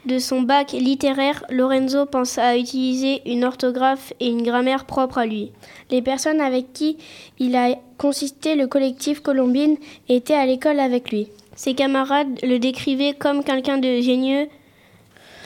de 0.06 0.18
son 0.18 0.42
bac 0.42 0.72
littéraire, 0.72 1.44
Lorenzo 1.50 2.06
pense 2.06 2.38
à 2.38 2.56
utiliser 2.56 3.20
une 3.30 3.44
orthographe 3.44 4.12
et 4.20 4.28
une 4.28 4.42
grammaire 4.42 4.84
propre 4.84 5.18
à 5.18 5.26
lui. 5.26 5.50
Les 5.90 6.02
personnes 6.02 6.40
avec 6.40 6.72
qui 6.72 6.98
il 7.38 7.56
a 7.56 7.76
consisté 7.98 8.54
le 8.54 8.66
collectif 8.66 9.20
Colombine 9.20 9.76
étaient 10.08 10.34
à 10.34 10.46
l'école 10.46 10.80
avec 10.80 11.10
lui. 11.10 11.28
Ses 11.56 11.74
camarades 11.74 12.38
le 12.42 12.58
décrivaient 12.58 13.14
comme 13.14 13.42
quelqu'un 13.42 13.78
de 13.78 14.00
génieux, 14.00 14.46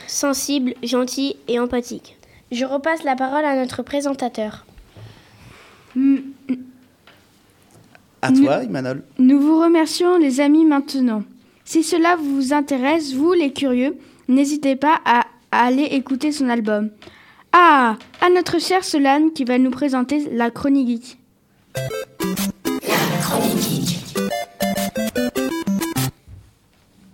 sensible, 0.07 0.75
gentil 0.83 1.37
et 1.49 1.59
empathique. 1.59 2.17
Je 2.51 2.67
repasse 2.67 3.03
la 3.03 3.17
parole 3.17 3.47
à 3.47 3.57
notre 3.57 3.83
présentateur. 3.83 4.67
À 8.21 8.31
toi, 8.31 8.63
Imanol. 8.63 9.03
Nous 9.19 9.41
vous 9.41 9.59
remercions, 9.59 10.19
les 10.19 10.41
amis, 10.41 10.67
maintenant. 10.67 11.23
Si 11.65 11.83
cela 11.83 12.17
vous 12.17 12.53
intéresse, 12.53 13.15
vous, 13.15 13.33
les 13.33 13.53
curieux, 13.53 13.97
n'hésitez 14.29 14.77
pas 14.77 15.01
à 15.05 15.27
aller 15.51 15.85
écouter 15.85 16.33
son 16.33 16.49
album. 16.49 16.91
Ah, 17.53 17.97
à 18.21 18.31
notre 18.31 18.59
chère 18.61 18.85
Solane 18.85 19.33
qui 19.33 19.45
va 19.45 19.59
nous 19.59 19.71
présenter 19.71 20.29
la 20.31 20.51
chronique. 20.51 21.19
La 21.75 23.19
chronique. 23.21 23.99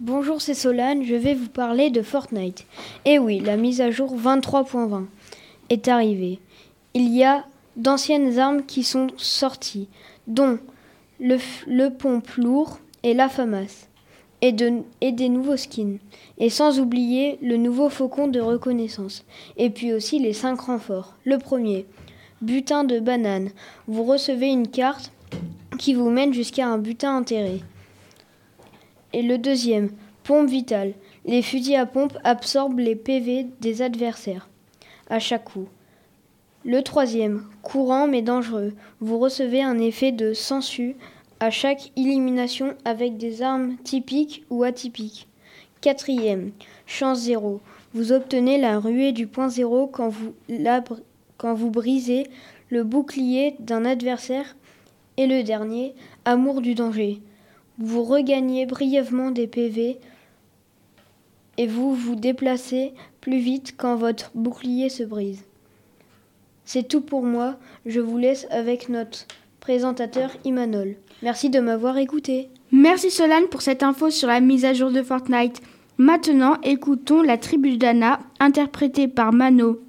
Bonjour, 0.01 0.41
c'est 0.41 0.55
Solane, 0.55 1.05
je 1.05 1.15
vais 1.15 1.35
vous 1.35 1.49
parler 1.49 1.91
de 1.91 2.03
Fortnite. 2.03 2.65
Et 3.05 3.19
oui, 3.19 3.41
la 3.41 3.57
mise 3.57 3.81
à 3.81 3.91
jour 3.91 4.17
23.20 4.17 5.05
est 5.71 5.89
arrivée. 5.89 6.39
Il 6.95 7.15
y 7.15 7.25
a 7.25 7.45
d'anciennes 7.77 8.39
armes 8.39 8.65
qui 8.65 8.85
sont 8.85 9.09
sorties, 9.17 9.89
dont 10.27 10.59
le, 11.21 11.39
le 11.67 11.91
pompe 11.91 12.31
lourd 12.37 12.79
et 13.03 13.15
la 13.15 13.29
FAMAS, 13.29 13.89
et, 14.41 14.53
de, 14.53 14.83
et 15.01 15.13
des 15.13 15.29
nouveaux 15.29 15.57
skins. 15.57 15.99
Et 16.39 16.51
sans 16.51 16.81
oublier 16.81 17.39
le 17.43 17.57
nouveau 17.57 17.89
faucon 17.89 18.29
de 18.29 18.41
reconnaissance. 18.41 19.25
Et 19.57 19.71
puis 19.71 19.93
aussi 19.93 20.19
les 20.19 20.33
5 20.33 20.61
renforts. 20.61 21.15
Le 21.25 21.39
premier, 21.39 21.87
butin 22.41 22.85
de 22.85 23.01
banane. 23.01 23.51
Vous 23.87 24.05
recevez 24.05 24.49
une 24.49 24.69
carte 24.69 25.13
qui 25.79 25.95
vous 25.95 26.11
mène 26.11 26.33
jusqu'à 26.33 26.67
un 26.67 26.79
butin 26.79 27.17
enterré. 27.17 27.63
Et 29.13 29.23
le 29.23 29.39
deuxième, 29.39 29.91
pompe 30.25 30.49
vitale. 30.49 30.93
Les 31.25 31.43
fusils 31.43 31.77
à 31.77 31.87
pompe 31.87 32.17
absorbent 32.25 32.81
les 32.81 32.97
PV 32.97 33.47
des 33.61 33.83
adversaires 33.83 34.49
à 35.09 35.19
chaque 35.19 35.45
coup. 35.45 35.69
Le 36.65 36.83
troisième, 36.83 37.45
courant 37.63 38.07
mais 38.07 38.23
dangereux. 38.23 38.75
Vous 39.01 39.19
recevez 39.19 39.63
un 39.63 39.79
effet 39.79 40.13
de 40.13 40.35
sensu 40.35 40.97
à 41.41 41.51
chaque 41.51 41.93
élimination 41.97 42.75
avec 42.85 43.17
des 43.17 43.43
armes 43.43 43.77
typiques 43.85 44.45
ou 44.51 44.65
atypiques. 44.65 45.29
Quatrième, 45.81 46.51
chance 46.87 47.21
zéro. 47.21 47.61
Vous 47.95 48.13
obtenez 48.13 48.59
la 48.59 48.79
ruée 48.79 49.13
du 49.13 49.27
point 49.27 49.49
zéro 49.49 49.87
quand 49.87 50.09
vous, 50.09 51.71
brisez 51.71 52.27
le 52.69 52.85
bouclier 52.85 53.55
d'un 53.61 53.85
adversaire. 53.85 54.57
Et 55.17 55.27
le 55.27 55.43
dernier, 55.43 55.95
amour 56.25 56.61
du 56.61 56.75
danger. 56.75 57.21
Vous 57.79 58.05
regagnez 58.05 58.67
brièvement 58.67 59.31
des 59.31 59.47
PV 59.47 59.99
et 61.57 61.67
vous 61.67 61.95
vous 61.95 62.15
déplacez 62.15 62.93
plus 63.21 63.39
vite 63.39 63.75
quand 63.77 63.97
votre 63.97 64.31
bouclier 64.35 64.89
se 64.89 65.03
brise. 65.03 65.45
C'est 66.65 66.87
tout 66.87 67.01
pour 67.01 67.23
moi, 67.23 67.57
je 67.87 68.01
vous 68.01 68.19
laisse 68.19 68.47
avec 68.51 68.89
notre 68.89 69.27
présentateur 69.61 70.31
Imanol. 70.45 70.97
Merci 71.23 71.51
de 71.51 71.61
m'avoir 71.61 71.99
écouté. 71.99 72.49
Merci 72.71 73.11
Solane 73.11 73.49
pour 73.49 73.63
cette 73.63 73.83
info 73.83 74.11
sur 74.11 74.29
la 74.29 74.41
mise 74.41 74.65
à 74.65 74.75
jour 74.75 74.91
de 74.91 75.03
Fortnite. 75.03 75.61
Maintenant, 75.97 76.57
écoutons 76.63 77.23
la 77.23 77.39
tribu 77.39 77.77
d'Anna, 77.77 78.21
interprétée 78.41 79.09
par 79.09 79.33
Mano. 79.33 79.81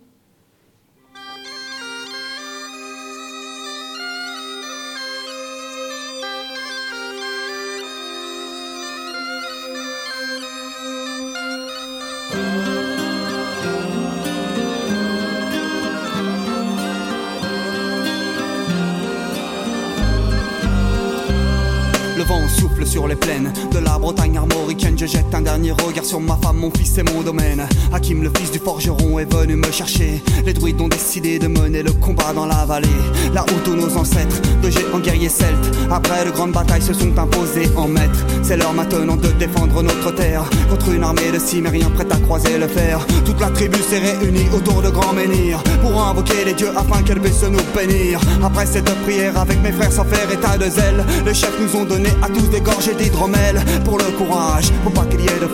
Dernier 25.60 25.84
regard 25.84 26.06
sur 26.06 26.22
ma 26.22 26.38
femme, 26.38 26.58
mon 26.58 26.72
fils 26.72 26.98
et 27.00 27.04
mon 27.04 27.22
domaine. 27.22 27.68
Hakim, 27.92 28.24
le 28.24 28.32
fils 28.38 28.52
du 28.52 28.60
forgeron, 28.60 29.20
est 29.20 29.32
venu 29.34 29.58
me 29.58 29.70
chercher. 29.72 30.22
Les 30.46 30.54
druides 30.54 30.80
ont 30.80 30.88
décidé 30.88 31.38
de 31.38 31.48
mener 31.48 31.84
le 31.84 31.92
combat 31.92 32.32
dans 32.34 32.46
la 32.46 32.64
vallée. 32.66 32.88
Là 33.34 33.44
où 33.44 33.60
tous 33.66 33.76
nos 33.76 33.98
ancêtres, 33.98 34.42
de 34.64 34.70
géants 34.70 35.00
guerriers 35.00 35.28
celtes, 35.28 35.70
après 35.92 36.24
de 36.24 36.32
grandes 36.32 36.54
batailles, 36.54 36.82
se 36.82 36.94
sont 36.94 37.18
imposés 37.18 37.70
en 37.76 37.90
maîtres. 37.90 38.26
C'est 38.42 38.56
l'heure 38.56 38.74
maintenant 38.74 39.18
de 39.18 39.28
défendre 39.32 39.84
notre 39.84 40.12
terre 40.16 40.50
contre 40.70 40.94
une 40.94 41.04
armée 41.04 41.32
de 41.34 41.40
cimériens 41.40 41.90
prête 41.90 42.12
à 42.14 42.18
croiser 42.18 42.58
le 42.58 42.68
fer. 42.68 43.06
Toute 43.26 43.42
la 43.42 43.50
tribu 43.50 43.80
s'est 43.80 44.00
réunie 44.00 44.48
autour 44.56 44.82
de 44.82 44.90
grands 44.90 45.14
menhirs 45.14 45.62
pour 45.82 46.02
invoquer 46.02 46.46
les 46.46 46.54
dieux 46.54 46.72
afin 46.78 47.02
qu'elle 47.04 47.20
puisse 47.20 47.44
nous 47.44 47.60
bénir. 47.76 48.22
Après 48.42 48.66
cette 48.66 48.90
prière, 49.04 49.38
avec 49.38 49.62
mes 49.62 49.74
frères 49.74 49.92
sans 49.92 50.06
faire 50.06 50.32
état 50.32 50.58
de 50.58 50.70
zèle, 50.70 51.04
les 51.26 51.34
chefs 51.34 51.60
nous 51.60 51.82
ont 51.82 51.86
donné 51.86 52.10
à 52.22 52.28
tous 52.28 52.50
des 52.50 52.62
gorgées 52.62 52.96
d'hydromel 52.96 53.62
pour 53.84 53.98
le 53.98 54.06
courage, 54.18 54.72
pour 54.84 54.94
pas 54.94 55.06
qu'il 55.06 55.20
y 55.20 55.26
ait 55.26 55.40
de 55.42 55.49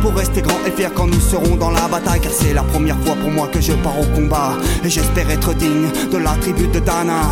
pour 0.00 0.14
rester 0.14 0.42
grand 0.42 0.58
et 0.66 0.70
fier 0.70 0.92
quand 0.94 1.06
nous 1.06 1.20
serons 1.20 1.56
dans 1.56 1.70
la 1.70 1.88
bataille, 1.88 2.20
car 2.20 2.32
c'est 2.32 2.54
la 2.54 2.62
première 2.62 2.98
fois 3.00 3.14
pour 3.14 3.30
moi 3.30 3.48
que 3.48 3.60
je 3.60 3.72
pars 3.72 3.98
au 3.98 4.04
combat. 4.14 4.56
Et 4.84 4.88
j'espère 4.88 5.30
être 5.30 5.54
digne 5.54 5.88
de 6.10 6.18
la 6.18 6.32
tribu 6.40 6.66
de 6.68 6.80
Dana. 6.80 7.22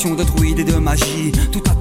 Incantations 0.00 0.14
de 0.14 0.60
et 0.60 0.64
de 0.64 0.76
magie, 0.76 1.32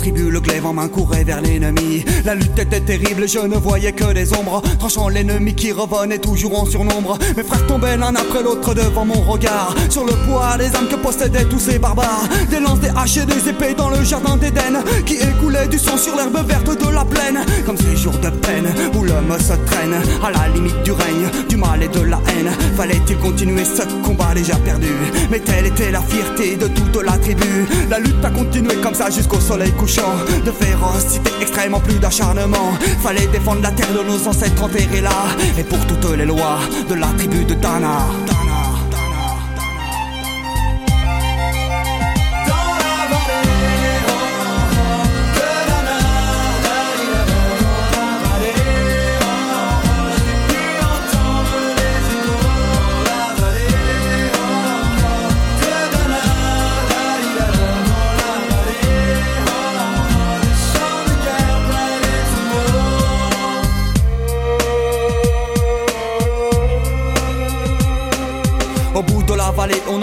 le 0.07 0.39
glaive 0.39 0.65
en 0.65 0.73
main 0.73 0.87
courait 0.87 1.23
vers 1.23 1.41
l'ennemi. 1.41 2.03
La 2.25 2.33
lutte 2.33 2.57
était 2.57 2.79
terrible, 2.79 3.27
je 3.27 3.39
ne 3.39 3.57
voyais 3.57 3.91
que 3.91 4.13
des 4.13 4.33
ombres, 4.33 4.61
tranchant 4.79 5.09
l'ennemi 5.09 5.53
qui 5.53 5.71
revenait 5.71 6.17
toujours 6.17 6.61
en 6.61 6.65
surnombre. 6.65 7.17
Mes 7.35 7.43
frères 7.43 7.65
tombaient 7.67 7.97
l'un 7.97 8.15
après 8.15 8.41
l'autre 8.41 8.73
devant 8.73 9.05
mon 9.05 9.21
regard, 9.21 9.75
sur 9.89 10.05
le 10.05 10.13
poids 10.25 10.57
des 10.57 10.75
âmes 10.75 10.87
que 10.89 10.95
possédaient 10.95 11.45
tous 11.45 11.59
ces 11.59 11.79
barbares. 11.79 12.27
Des 12.49 12.59
lances, 12.59 12.79
des 12.79 12.89
haches 12.89 13.17
et 13.17 13.25
des 13.25 13.49
épées 13.49 13.73
dans 13.77 13.89
le 13.89 14.03
jardin 14.03 14.37
d'Éden, 14.37 14.83
qui 15.05 15.15
écoulait 15.15 15.67
du 15.67 15.77
sang 15.77 15.97
sur 15.97 16.15
l'herbe 16.15 16.47
verte 16.47 16.67
de 16.67 16.93
la 16.93 17.05
plaine. 17.05 17.39
Comme 17.65 17.77
ces 17.77 17.97
jours 17.97 18.17
de 18.17 18.29
peine 18.29 18.67
où 18.95 19.03
l'homme 19.03 19.37
se 19.39 19.53
traîne 19.69 19.95
à 20.23 20.31
la 20.31 20.47
limite 20.53 20.81
du 20.83 20.91
règne, 20.91 21.29
du 21.47 21.57
mal 21.57 21.83
et 21.83 21.87
de 21.87 22.01
la 22.01 22.19
haine. 22.27 22.51
Fallait-il 22.75 23.17
continuer 23.17 23.65
ce 23.65 23.83
combat 24.05 24.33
déjà 24.33 24.55
perdu? 24.55 24.87
Mais 25.29 25.39
telle 25.39 25.67
était 25.67 25.91
la 25.91 26.01
fierté 26.01 26.55
de 26.55 26.67
toute 26.67 27.03
la 27.03 27.17
tribu. 27.17 27.67
La 27.89 27.99
lutte 27.99 28.23
a 28.23 28.29
continué 28.29 28.75
comme 28.81 28.95
ça 28.95 29.09
jusqu'au 29.09 29.39
soleil 29.39 29.71
De 29.89 30.51
férocité 30.51 31.31
extrêmement 31.41 31.79
plus 31.79 31.97
d'acharnement. 31.97 32.73
Fallait 33.01 33.25
défendre 33.25 33.63
la 33.63 33.71
terre 33.71 33.91
de 33.91 34.03
nos 34.03 34.27
ancêtres 34.27 34.63
enterrés 34.63 35.01
là. 35.01 35.09
Et 35.57 35.63
pour 35.63 35.79
toutes 35.87 36.15
les 36.15 36.27
lois 36.27 36.59
de 36.87 36.93
la 36.93 37.07
tribu 37.17 37.43
de 37.43 37.55
Dana. 37.55 37.97
Au 37.97 38.58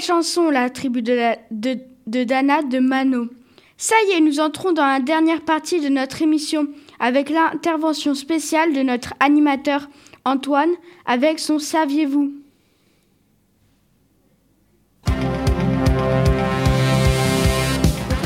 Chanson, 0.00 0.50
la 0.50 0.70
tribu 0.70 1.02
de, 1.02 1.36
de 1.50 2.24
Dana 2.24 2.62
de 2.62 2.78
Mano. 2.78 3.28
Ça 3.76 3.96
y 4.08 4.12
est, 4.12 4.20
nous 4.20 4.40
entrons 4.40 4.72
dans 4.72 4.86
la 4.86 5.00
dernière 5.00 5.40
partie 5.40 5.80
de 5.80 5.88
notre 5.88 6.22
émission 6.22 6.68
avec 7.00 7.30
l'intervention 7.30 8.14
spéciale 8.14 8.72
de 8.72 8.82
notre 8.82 9.14
animateur 9.18 9.88
Antoine 10.24 10.70
avec 11.04 11.40
son 11.40 11.58
Saviez-vous? 11.58 12.32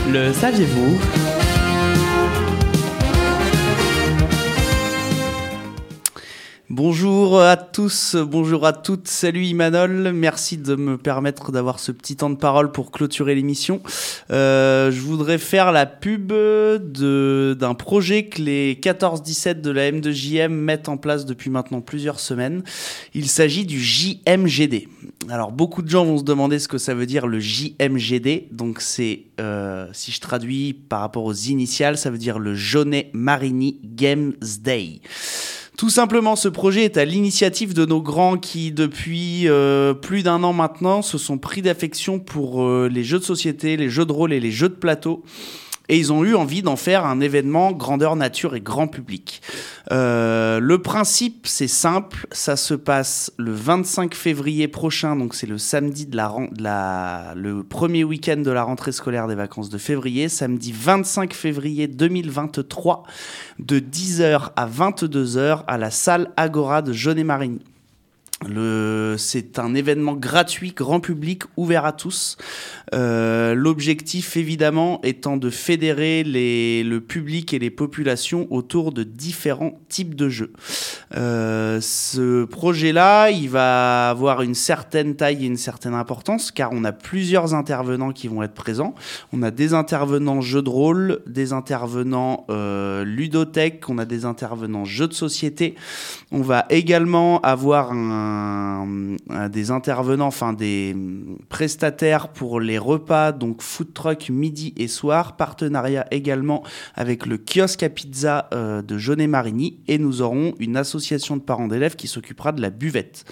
Le 0.09 0.33
saviez-vous? 0.33 1.26
Bonjour 6.79 7.41
à 7.41 7.57
tous, 7.57 8.17
bonjour 8.17 8.67
à 8.67 8.75
toutes, 8.75 9.09
salut 9.09 9.47
Imanol, 9.47 10.13
merci 10.13 10.59
de 10.59 10.75
me 10.75 10.99
permettre 10.99 11.51
d'avoir 11.51 11.81
ce 11.81 11.91
petit 11.91 12.17
temps 12.17 12.29
de 12.29 12.35
parole 12.35 12.71
pour 12.71 12.91
clôturer 12.91 13.35
l'émission. 13.35 13.81
Euh, 14.31 14.91
je 14.91 15.01
voudrais 15.01 15.39
faire 15.39 15.73
la 15.73 15.87
pub 15.87 16.35
d'un 16.35 17.75
projet 17.75 18.27
que 18.27 18.43
les 18.43 18.75
14-17 18.75 19.63
de 19.63 19.71
la 19.71 19.91
M2JM 19.91 20.49
mettent 20.49 20.91
en 20.91 20.99
place 20.99 21.25
depuis 21.25 21.49
maintenant 21.49 21.81
plusieurs 21.81 22.21
semaines. 22.21 22.63
Il 23.15 23.31
s'agit 23.31 23.65
du 23.65 23.81
JMGD. 23.81 24.87
Alors 25.31 25.53
beaucoup 25.53 25.81
de 25.81 25.89
gens 25.89 26.05
vont 26.05 26.19
se 26.19 26.25
demander 26.25 26.59
ce 26.59 26.69
que 26.69 26.77
ça 26.77 26.93
veut 26.93 27.07
dire 27.07 27.27
le 27.27 27.41
JMGD, 27.41 28.49
donc 28.53 28.83
c'est, 28.83 29.23
euh, 29.41 29.87
si 29.95 30.13
je 30.13 30.21
traduis 30.21 30.75
par 30.75 31.01
rapport 31.01 31.25
aux 31.25 31.33
initiales, 31.33 31.97
ça 31.97 32.11
veut 32.11 32.19
dire 32.19 32.39
le 32.39 32.55
Jaunet 32.55 33.09
Marini 33.15 33.81
Games 33.83 34.35
Day. 34.61 35.01
Tout 35.77 35.91
simplement, 35.91 36.37
ce 36.37 36.49
projet 36.49 36.85
est 36.85 36.97
à 36.97 37.05
l'initiative 37.05 37.75
de 37.75 37.85
nos 37.85 38.01
grands 38.01 38.39
qui, 38.39 38.73
depuis 38.73 39.47
euh, 39.47 39.93
plus 39.93 40.23
d'un 40.23 40.43
an 40.43 40.55
maintenant, 40.55 41.03
se 41.03 41.19
sont 41.19 41.37
pris 41.37 41.61
d'affection 41.61 42.19
pour 42.19 42.65
euh, 42.65 42.89
les 42.91 43.05
jeux 43.05 43.19
de 43.19 43.25
société, 43.25 43.77
les 43.77 43.91
jeux 43.91 44.07
de 44.07 44.13
rôle 44.13 44.33
et 44.33 44.41
les 44.41 44.51
jeux 44.51 44.71
de 44.71 44.75
plateau. 44.75 45.23
Et 45.89 45.99
ils 45.99 46.13
ont 46.13 46.25
eu 46.25 46.35
envie 46.35 46.63
d'en 46.63 46.77
faire 46.77 47.05
un 47.05 47.21
événement 47.21 47.73
grandeur 47.73 48.17
nature 48.17 48.55
et 48.55 48.61
grand 48.61 48.89
public. 48.89 49.43
Euh, 49.93 50.59
le 50.61 50.83
principe, 50.83 51.47
c'est 51.47 51.69
simple. 51.69 52.27
Ça 52.33 52.57
se 52.57 52.75
passe 52.75 53.33
le 53.37 53.53
25 53.53 54.15
février 54.15 54.69
prochain, 54.69 55.17
donc 55.17 55.35
c'est 55.35 55.47
le 55.47 55.59
samedi 55.59 56.07
de 56.07 56.17
la, 56.17 57.33
le 57.37 57.63
premier 57.63 58.05
week-end 58.05 58.39
de 58.39 58.51
la 58.51 58.63
rentrée 58.63 58.93
scolaire 58.93 59.29
des 59.29 59.35
vacances 59.35 59.71
de 59.71 59.79
février, 59.79 60.29
samedi 60.29 60.73
25 60.73 61.35
février 61.35 61.87
2023, 61.87 63.05
de 63.59 63.79
10h 63.79 64.51
à 64.57 64.67
22h 64.67 65.65
à 65.67 65.79
la 65.79 65.91
salle 65.91 66.31
Agora 66.37 66.83
de 66.83 66.93
Jaunet-Marigny. 66.93 67.61
C'est 69.17 69.59
un 69.59 69.75
événement 69.75 70.13
gratuit, 70.13 70.73
grand 70.73 71.01
public, 71.01 71.45
ouvert 71.57 71.87
à 71.87 71.93
tous. 71.93 72.37
Euh, 72.93 73.55
l'objectif, 73.55 74.37
évidemment, 74.37 75.01
étant 75.05 75.39
de 75.39 75.49
fédérer 75.49 76.23
le 76.23 76.99
public 76.99 77.55
et 77.55 77.59
les 77.59 77.71
populations 77.71 78.47
autour 78.51 78.93
de 78.93 79.05
différents 79.05 79.81
types 79.89 80.15
de 80.15 80.29
jeux. 80.29 80.53
Euh, 81.17 81.81
ce 81.81 82.45
projet-là, 82.45 83.31
il 83.31 83.49
va 83.49 84.11
avoir 84.11 84.43
une 84.43 84.55
certaine 84.55 85.17
taille 85.17 85.45
et 85.45 85.47
une 85.47 85.57
certaine 85.57 85.95
importance, 85.95 86.51
car 86.51 86.71
on 86.73 86.85
a 86.85 86.93
plusieurs 86.93 87.55
intervenants 87.55 88.13
qui 88.13 88.29
vont 88.29 88.43
être 88.43 88.55
présents. 88.55 88.95
On 89.33 89.43
a 89.43 89.51
des 89.51 89.73
intervenants 89.73 90.43
jeux 90.43 90.63
de 90.63 90.69
rôle, 90.69 91.21
des 91.27 91.55
intervenants 91.55 92.45
euh, 92.51 93.03
ludothèque, 93.03 93.89
on 93.89 93.97
a 93.97 94.05
des 94.05 94.27
intervenants 94.27 94.85
jeux 94.85 95.09
de 95.09 95.15
société. 95.15 95.75
On 96.33 96.43
va 96.43 96.67
également 96.69 97.41
avoir 97.41 97.93
un 97.93 98.26
des 99.51 99.71
intervenants, 99.71 100.27
enfin 100.27 100.53
des 100.53 100.97
prestataires 101.49 102.29
pour 102.29 102.61
les 102.61 102.79
repas, 102.79 103.33
donc 103.33 103.63
food 103.63 103.93
truck 103.93 104.29
midi 104.31 104.73
et 104.77 104.89
soir, 104.89 105.37
partenariat 105.37 106.07
également 106.11 106.63
avec 106.95 107.27
le 107.27 107.39
kiosque 107.39 107.83
à 107.83 107.89
pizza 107.89 108.49
euh, 108.53 108.83
de 108.83 108.99
Jeunet 108.99 109.27
Marigny, 109.27 109.81
et 109.89 109.99
nous 109.99 110.23
aurons 110.23 110.55
une 110.59 110.77
association 110.77 111.37
de 111.37 111.43
parents 111.43 111.69
d'élèves 111.69 111.97
qui 111.97 112.09
s'occupera 112.09 112.53
de 112.53 112.61
la 112.61 112.71
buvette. 112.71 113.25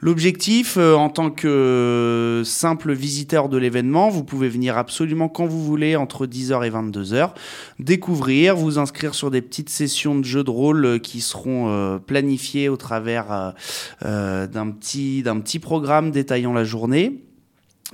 L'objectif, 0.00 0.76
euh, 0.76 0.94
en 0.94 1.08
tant 1.08 1.30
que 1.30 2.42
simple 2.44 2.92
visiteur 2.92 3.48
de 3.48 3.56
l'événement, 3.56 4.10
vous 4.10 4.24
pouvez 4.24 4.48
venir 4.48 4.76
absolument 4.76 5.28
quand 5.28 5.46
vous 5.46 5.64
voulez, 5.64 5.96
entre 5.96 6.26
10h 6.26 6.66
et 6.66 6.70
22h, 6.70 7.30
découvrir, 7.78 8.56
vous 8.56 8.78
inscrire 8.78 9.14
sur 9.14 9.30
des 9.30 9.40
petites 9.40 9.70
sessions 9.70 10.14
de 10.14 10.24
jeux 10.24 10.44
de 10.44 10.50
rôle 10.50 10.84
euh, 10.84 10.98
qui 10.98 11.22
seront 11.22 11.70
euh, 11.70 11.98
planifiées 11.98 12.68
au 12.68 12.76
travers 12.76 13.54
d'un 14.02 14.70
petit, 14.70 15.22
d'un 15.22 15.40
petit 15.40 15.58
programme 15.58 16.10
détaillant 16.10 16.52
la 16.52 16.64
journée. 16.64 17.25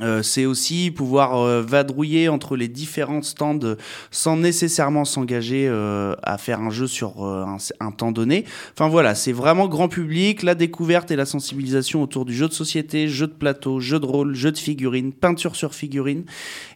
Euh, 0.01 0.23
c'est 0.23 0.47
aussi 0.47 0.91
pouvoir 0.91 1.37
euh, 1.37 1.61
vadrouiller 1.61 2.31
entre 2.31 2.57
les 2.57 2.69
différents 2.69 3.21
stands 3.21 3.77
sans 4.11 4.39
nécessairement 4.39 5.05
s'engager 5.05 5.67
euh, 5.69 6.15
à 6.23 6.39
faire 6.39 6.61
un 6.61 6.71
jeu 6.71 6.87
sur 6.87 7.23
un, 7.23 7.59
un, 7.79 7.91
temps 7.91 8.11
donné. 8.11 8.47
Enfin 8.73 8.89
voilà, 8.89 9.15
c'est 9.15 9.33
vraiment 9.33 9.69
grand 9.69 9.89
public, 9.89 10.43
la 10.45 10.55
découverte 10.55 11.11
et 11.11 11.17
la 11.17 11.27
sensibilisation 11.27 12.03
autour 12.03 12.25
du 12.25 12.35
jeu 12.35 12.49
de 12.49 12.55
société, 12.55 13.07
jeu 13.07 13.27
de 13.27 13.35
plateau, 13.35 13.81
jeu 13.81 14.01
de 14.01 14.07
rôle, 14.07 14.35
jeu 14.35 14.51
de 14.51 14.57
figurines, 14.57 15.13
peinture 15.13 15.57
sur 15.57 15.75
figurines. 15.75 16.25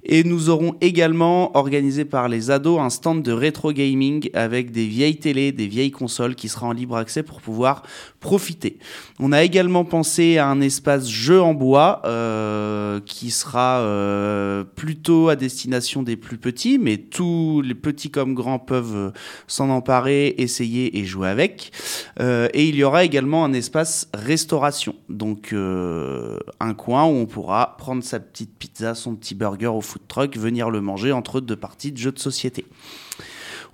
Et 0.04 0.22
nous 0.22 0.50
aurons 0.50 0.74
également 0.82 1.56
organisé 1.56 2.04
par 2.04 2.28
les 2.28 2.50
ados 2.50 2.78
un 2.80 2.90
stand 2.90 3.22
de 3.22 3.32
rétro 3.32 3.72
gaming 3.72 4.28
avec 4.34 4.72
des 4.72 4.86
vieilles 4.86 5.18
télés, 5.18 5.52
des 5.52 5.66
vieilles 5.66 5.90
consoles 5.90 6.34
qui 6.34 6.50
sera 6.50 6.66
en 6.66 6.72
libre 6.72 6.96
accès 6.96 7.22
pour 7.22 7.40
pouvoir 7.40 7.82
profiter. 8.20 8.78
On 9.18 9.32
a 9.32 9.42
également 9.42 9.84
pensé 9.84 10.36
à 10.36 10.48
un 10.48 10.60
espace 10.60 11.08
jeu 11.08 11.40
en 11.40 11.54
bois 11.54 12.02
qui 13.06 13.30
sera 13.30 13.80
euh, 13.80 14.64
plutôt 14.64 15.28
à 15.28 15.36
destination 15.36 16.02
des 16.02 16.16
plus 16.16 16.36
petits, 16.36 16.78
mais 16.78 16.98
tous 16.98 17.62
les 17.62 17.74
petits 17.74 18.10
comme 18.10 18.34
grands 18.34 18.58
peuvent 18.58 18.96
euh, 18.96 19.10
s'en 19.46 19.70
emparer, 19.70 20.34
essayer 20.38 20.98
et 20.98 21.04
jouer 21.04 21.28
avec. 21.28 21.72
Euh, 22.20 22.48
et 22.52 22.68
il 22.68 22.74
y 22.74 22.84
aura 22.84 23.04
également 23.04 23.44
un 23.44 23.52
espace 23.52 24.08
restauration, 24.12 24.94
donc 25.08 25.54
un 25.54 26.74
coin 26.74 27.04
où 27.04 27.14
on 27.14 27.26
pourra 27.26 27.76
prendre 27.78 28.02
sa 28.02 28.20
petite 28.20 28.50
pizza, 28.58 28.94
son 28.94 29.14
petit 29.14 29.34
burger 29.34 29.68
au 29.68 29.80
food 29.80 30.02
truck, 30.08 30.36
venir 30.36 30.70
le 30.70 30.80
manger 30.80 31.12
entre 31.12 31.40
deux 31.40 31.56
parties 31.56 31.92
de 31.92 31.98
jeux 31.98 32.12
de 32.12 32.18
société. 32.18 32.66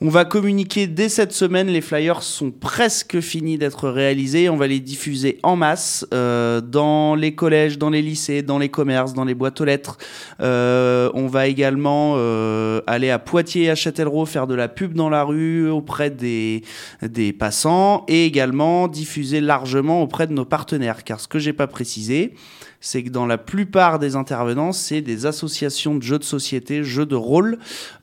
On 0.00 0.08
va 0.08 0.24
communiquer 0.24 0.86
dès 0.86 1.08
cette 1.08 1.32
semaine. 1.32 1.68
Les 1.68 1.80
flyers 1.80 2.22
sont 2.22 2.50
presque 2.50 3.20
finis 3.20 3.58
d'être 3.58 3.88
réalisés. 3.88 4.48
On 4.48 4.56
va 4.56 4.66
les 4.66 4.80
diffuser 4.80 5.38
en 5.42 5.56
masse 5.56 6.06
euh, 6.12 6.60
dans 6.60 7.14
les 7.14 7.34
collèges, 7.34 7.78
dans 7.78 7.90
les 7.90 8.02
lycées, 8.02 8.42
dans 8.42 8.58
les 8.58 8.68
commerces, 8.68 9.14
dans 9.14 9.24
les 9.24 9.34
boîtes 9.34 9.60
aux 9.60 9.64
lettres. 9.64 9.98
Euh, 10.40 11.10
on 11.14 11.26
va 11.26 11.46
également 11.46 12.14
euh, 12.16 12.80
aller 12.86 13.10
à 13.10 13.18
Poitiers, 13.18 13.70
à 13.70 13.74
Châtellerault, 13.74 14.26
faire 14.26 14.46
de 14.46 14.54
la 14.54 14.68
pub 14.68 14.94
dans 14.94 15.10
la 15.10 15.22
rue 15.22 15.70
auprès 15.70 16.10
des, 16.10 16.62
des 17.02 17.32
passants 17.32 18.04
et 18.08 18.26
également 18.26 18.88
diffuser 18.88 19.40
largement 19.40 20.02
auprès 20.02 20.26
de 20.26 20.32
nos 20.32 20.44
partenaires. 20.44 21.04
Car 21.04 21.20
ce 21.20 21.28
que 21.28 21.38
j'ai 21.38 21.52
pas 21.52 21.66
précisé, 21.66 22.34
c'est 22.82 23.04
que 23.04 23.08
dans 23.08 23.26
la 23.26 23.38
plupart 23.38 23.98
des 23.98 24.16
intervenants, 24.16 24.72
c'est 24.72 25.00
des 25.00 25.24
associations 25.24 25.94
de 25.94 26.02
jeux 26.02 26.18
de 26.18 26.24
société, 26.24 26.82
jeux 26.82 27.06
de 27.06 27.14
rôle 27.14 27.58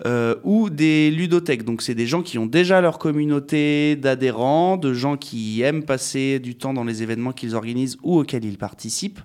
euh, 0.06 0.36
ou 0.44 0.70
des 0.70 1.12
ludothèques. 1.12 1.66
Donc 1.66 1.82
c'est 1.82 1.94
des 1.94 2.08
gens 2.08 2.24
qui 2.24 2.40
ont 2.40 2.46
déjà 2.46 2.82
leur 2.82 2.98
communauté 2.98 3.98
d'adhérents, 3.98 4.78
de 4.78 4.94
gens 4.94 5.18
qui 5.18 5.62
aiment 5.62 5.84
passer 5.84 6.40
du 6.40 6.56
temps 6.56 6.74
dans 6.74 6.86
les 6.86 7.04
événements 7.04 7.34
qu'ils 7.34 7.56
organisent 7.56 7.98
ou 8.02 8.20
auxquels 8.20 8.46
ils 8.46 8.58
participent. 8.58 9.20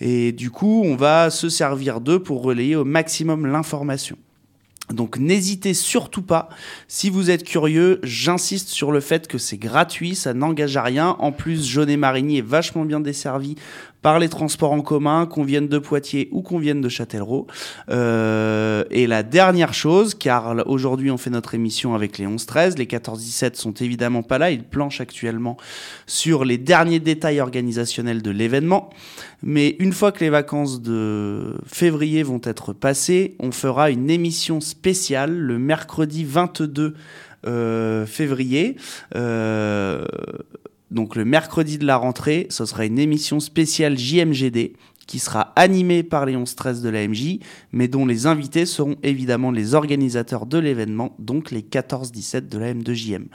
Et 0.00 0.32
du 0.32 0.50
coup, 0.50 0.82
on 0.84 0.96
va 0.96 1.30
se 1.30 1.50
servir 1.50 2.00
d'eux 2.00 2.22
pour 2.22 2.42
relayer 2.42 2.74
au 2.74 2.84
maximum 2.84 3.46
l'information. 3.46 4.16
Donc 4.90 5.18
n'hésitez 5.18 5.74
surtout 5.74 6.22
pas, 6.22 6.48
si 6.86 7.10
vous 7.10 7.30
êtes 7.30 7.42
curieux, 7.42 7.98
j'insiste 8.04 8.68
sur 8.68 8.92
le 8.92 9.00
fait 9.00 9.26
que 9.26 9.36
c'est 9.36 9.56
gratuit, 9.56 10.14
ça 10.14 10.32
n'engage 10.32 10.76
à 10.76 10.82
rien. 10.82 11.16
En 11.18 11.32
plus, 11.32 11.66
Jaunet 11.66 11.96
Marigny 11.96 12.38
est 12.38 12.46
vachement 12.46 12.84
bien 12.84 13.00
desservi 13.00 13.56
par 14.06 14.20
les 14.20 14.28
transports 14.28 14.70
en 14.70 14.82
commun, 14.82 15.26
qu'on 15.26 15.42
vienne 15.42 15.66
de 15.66 15.78
Poitiers 15.78 16.28
ou 16.30 16.40
qu'on 16.40 16.60
vienne 16.60 16.80
de 16.80 16.88
Châtellerault. 16.88 17.48
Euh, 17.90 18.84
et 18.92 19.08
la 19.08 19.24
dernière 19.24 19.74
chose, 19.74 20.14
car 20.14 20.64
aujourd'hui 20.68 21.10
on 21.10 21.16
fait 21.16 21.28
notre 21.28 21.56
émission 21.56 21.92
avec 21.92 22.16
les 22.18 22.24
11-13, 22.24 22.78
les 22.78 22.84
14-17 22.84 23.56
sont 23.56 23.72
évidemment 23.72 24.22
pas 24.22 24.38
là, 24.38 24.52
ils 24.52 24.62
planchent 24.62 25.00
actuellement 25.00 25.56
sur 26.06 26.44
les 26.44 26.56
derniers 26.56 27.00
détails 27.00 27.40
organisationnels 27.40 28.22
de 28.22 28.30
l'événement. 28.30 28.90
Mais 29.42 29.74
une 29.80 29.92
fois 29.92 30.12
que 30.12 30.20
les 30.20 30.30
vacances 30.30 30.80
de 30.80 31.56
février 31.66 32.22
vont 32.22 32.40
être 32.44 32.72
passées, 32.72 33.34
on 33.40 33.50
fera 33.50 33.90
une 33.90 34.08
émission 34.08 34.60
spéciale 34.60 35.36
le 35.36 35.58
mercredi 35.58 36.22
22 36.24 36.94
euh, 37.46 38.06
février. 38.06 38.76
Euh, 39.16 40.04
donc 40.90 41.16
le 41.16 41.24
mercredi 41.24 41.78
de 41.78 41.86
la 41.86 41.96
rentrée, 41.96 42.46
ce 42.50 42.64
sera 42.64 42.84
une 42.84 42.98
émission 42.98 43.40
spéciale 43.40 43.98
JMGD 43.98 44.72
qui 45.06 45.18
sera 45.18 45.52
animé 45.56 46.02
par 46.02 46.26
les 46.26 46.34
11-13 46.36 46.82
de 46.82 46.88
la 46.88 47.06
MJ, 47.06 47.38
mais 47.72 47.88
dont 47.88 48.06
les 48.06 48.26
invités 48.26 48.66
seront 48.66 48.96
évidemment 49.02 49.50
les 49.50 49.74
organisateurs 49.74 50.46
de 50.46 50.58
l'événement, 50.58 51.14
donc 51.18 51.50
les 51.50 51.62
14-17 51.62 52.48
de 52.48 52.58
la 52.58 52.74
M2JM. 52.74 53.26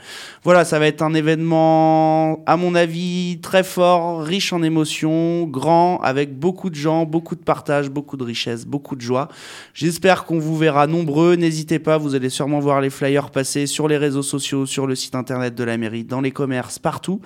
Voilà, 0.44 0.64
ça 0.64 0.78
va 0.78 0.86
être 0.86 1.02
un 1.02 1.14
événement, 1.14 2.42
à 2.46 2.56
mon 2.56 2.74
avis, 2.74 3.38
très 3.42 3.64
fort, 3.64 4.22
riche 4.22 4.52
en 4.52 4.62
émotions, 4.62 5.44
grand, 5.44 5.98
avec 6.00 6.38
beaucoup 6.38 6.70
de 6.70 6.74
gens, 6.74 7.06
beaucoup 7.06 7.34
de 7.34 7.42
partage, 7.42 7.90
beaucoup 7.90 8.16
de 8.16 8.24
richesse, 8.24 8.66
beaucoup 8.66 8.96
de 8.96 9.00
joie. 9.00 9.28
J'espère 9.74 10.24
qu'on 10.24 10.38
vous 10.38 10.56
verra 10.56 10.86
nombreux. 10.86 11.36
N'hésitez 11.36 11.78
pas, 11.78 11.98
vous 11.98 12.14
allez 12.14 12.30
sûrement 12.30 12.60
voir 12.60 12.80
les 12.80 12.90
flyers 12.90 13.30
passer 13.30 13.66
sur 13.66 13.88
les 13.88 13.96
réseaux 13.96 14.22
sociaux, 14.22 14.66
sur 14.66 14.86
le 14.86 14.94
site 14.94 15.14
internet 15.14 15.54
de 15.54 15.64
la 15.64 15.78
mairie, 15.78 16.04
dans 16.04 16.20
les 16.20 16.32
commerces, 16.32 16.78
partout. 16.78 17.20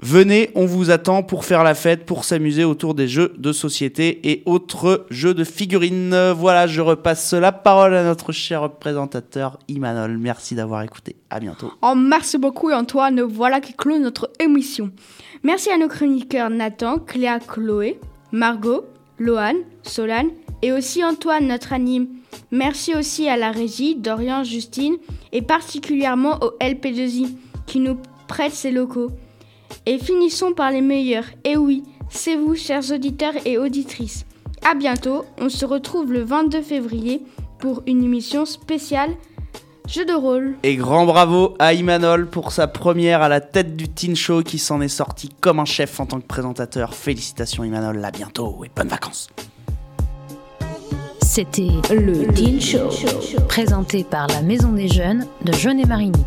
Venez, 0.00 0.50
on 0.54 0.64
vous 0.64 0.92
attend 0.92 1.24
pour 1.24 1.44
faire 1.44 1.64
la 1.64 1.74
fête, 1.74 2.06
pour 2.06 2.22
s'amuser 2.22 2.62
autour 2.62 2.94
des 2.94 3.08
jeux 3.08 3.34
de 3.36 3.50
société 3.50 4.30
et 4.30 4.44
autres 4.46 5.06
jeux 5.10 5.34
de 5.34 5.42
figurines. 5.42 6.32
Voilà, 6.36 6.68
je 6.68 6.80
repasse 6.80 7.32
la 7.32 7.50
parole 7.50 7.94
à 7.94 8.04
notre 8.04 8.30
cher 8.30 8.70
présentateur 8.70 9.58
Imanol. 9.66 10.16
Merci 10.16 10.54
d'avoir 10.54 10.82
écouté. 10.82 11.16
À 11.30 11.40
bientôt. 11.40 11.72
Oh, 11.82 11.94
merci 11.96 12.38
beaucoup 12.38 12.70
Antoine. 12.70 13.22
Voilà 13.22 13.60
qui 13.60 13.72
clôt 13.72 13.98
notre 13.98 14.30
émission. 14.38 14.92
Merci 15.42 15.68
à 15.70 15.78
nos 15.78 15.88
chroniqueurs 15.88 16.50
Nathan, 16.50 17.00
Cléa, 17.00 17.40
Chloé, 17.40 17.98
Margot, 18.30 18.84
Loane, 19.18 19.58
Solane 19.82 20.28
et 20.62 20.70
aussi 20.70 21.02
Antoine, 21.02 21.48
notre 21.48 21.72
anime. 21.72 22.06
Merci 22.52 22.94
aussi 22.94 23.28
à 23.28 23.36
la 23.36 23.50
régie, 23.50 23.96
Dorian, 23.96 24.44
Justine 24.44 24.94
et 25.32 25.42
particulièrement 25.42 26.38
au 26.40 26.56
LP2I 26.60 27.34
qui 27.66 27.80
nous 27.80 27.98
prête 28.28 28.52
ses 28.52 28.70
locaux. 28.70 29.10
Et 29.86 29.98
finissons 29.98 30.52
par 30.52 30.70
les 30.70 30.80
meilleurs. 30.80 31.26
Et 31.44 31.56
oui, 31.56 31.82
c'est 32.10 32.36
vous, 32.36 32.54
chers 32.54 32.92
auditeurs 32.92 33.34
et 33.44 33.58
auditrices. 33.58 34.24
À 34.68 34.74
bientôt, 34.74 35.24
on 35.40 35.48
se 35.48 35.64
retrouve 35.64 36.12
le 36.12 36.22
22 36.22 36.62
février 36.62 37.22
pour 37.58 37.82
une 37.86 38.04
émission 38.04 38.44
spéciale 38.44 39.10
Jeu 39.88 40.04
de 40.04 40.12
rôle. 40.12 40.54
Et 40.64 40.76
grand 40.76 41.06
bravo 41.06 41.54
à 41.58 41.72
Imanol 41.72 42.28
pour 42.28 42.52
sa 42.52 42.66
première 42.66 43.22
à 43.22 43.30
la 43.30 43.40
tête 43.40 43.74
du 43.74 43.88
Teen 43.88 44.14
Show 44.14 44.42
qui 44.42 44.58
s'en 44.58 44.82
est 44.82 44.88
sorti 44.88 45.30
comme 45.40 45.60
un 45.60 45.64
chef 45.64 45.98
en 45.98 46.04
tant 46.04 46.20
que 46.20 46.26
présentateur. 46.26 46.94
Félicitations 46.94 47.64
Imanol, 47.64 48.04
à 48.04 48.10
bientôt 48.10 48.62
et 48.66 48.70
bonnes 48.76 48.88
vacances. 48.88 49.28
C'était 51.22 51.70
le 51.90 52.26
Teen 52.34 52.60
Show, 52.60 52.90
présenté 53.48 54.04
par 54.04 54.26
la 54.26 54.42
Maison 54.42 54.72
des 54.72 54.88
Jeunes 54.88 55.24
de 55.44 55.52
Jeunet 55.54 55.86
Marigny. 55.86 56.22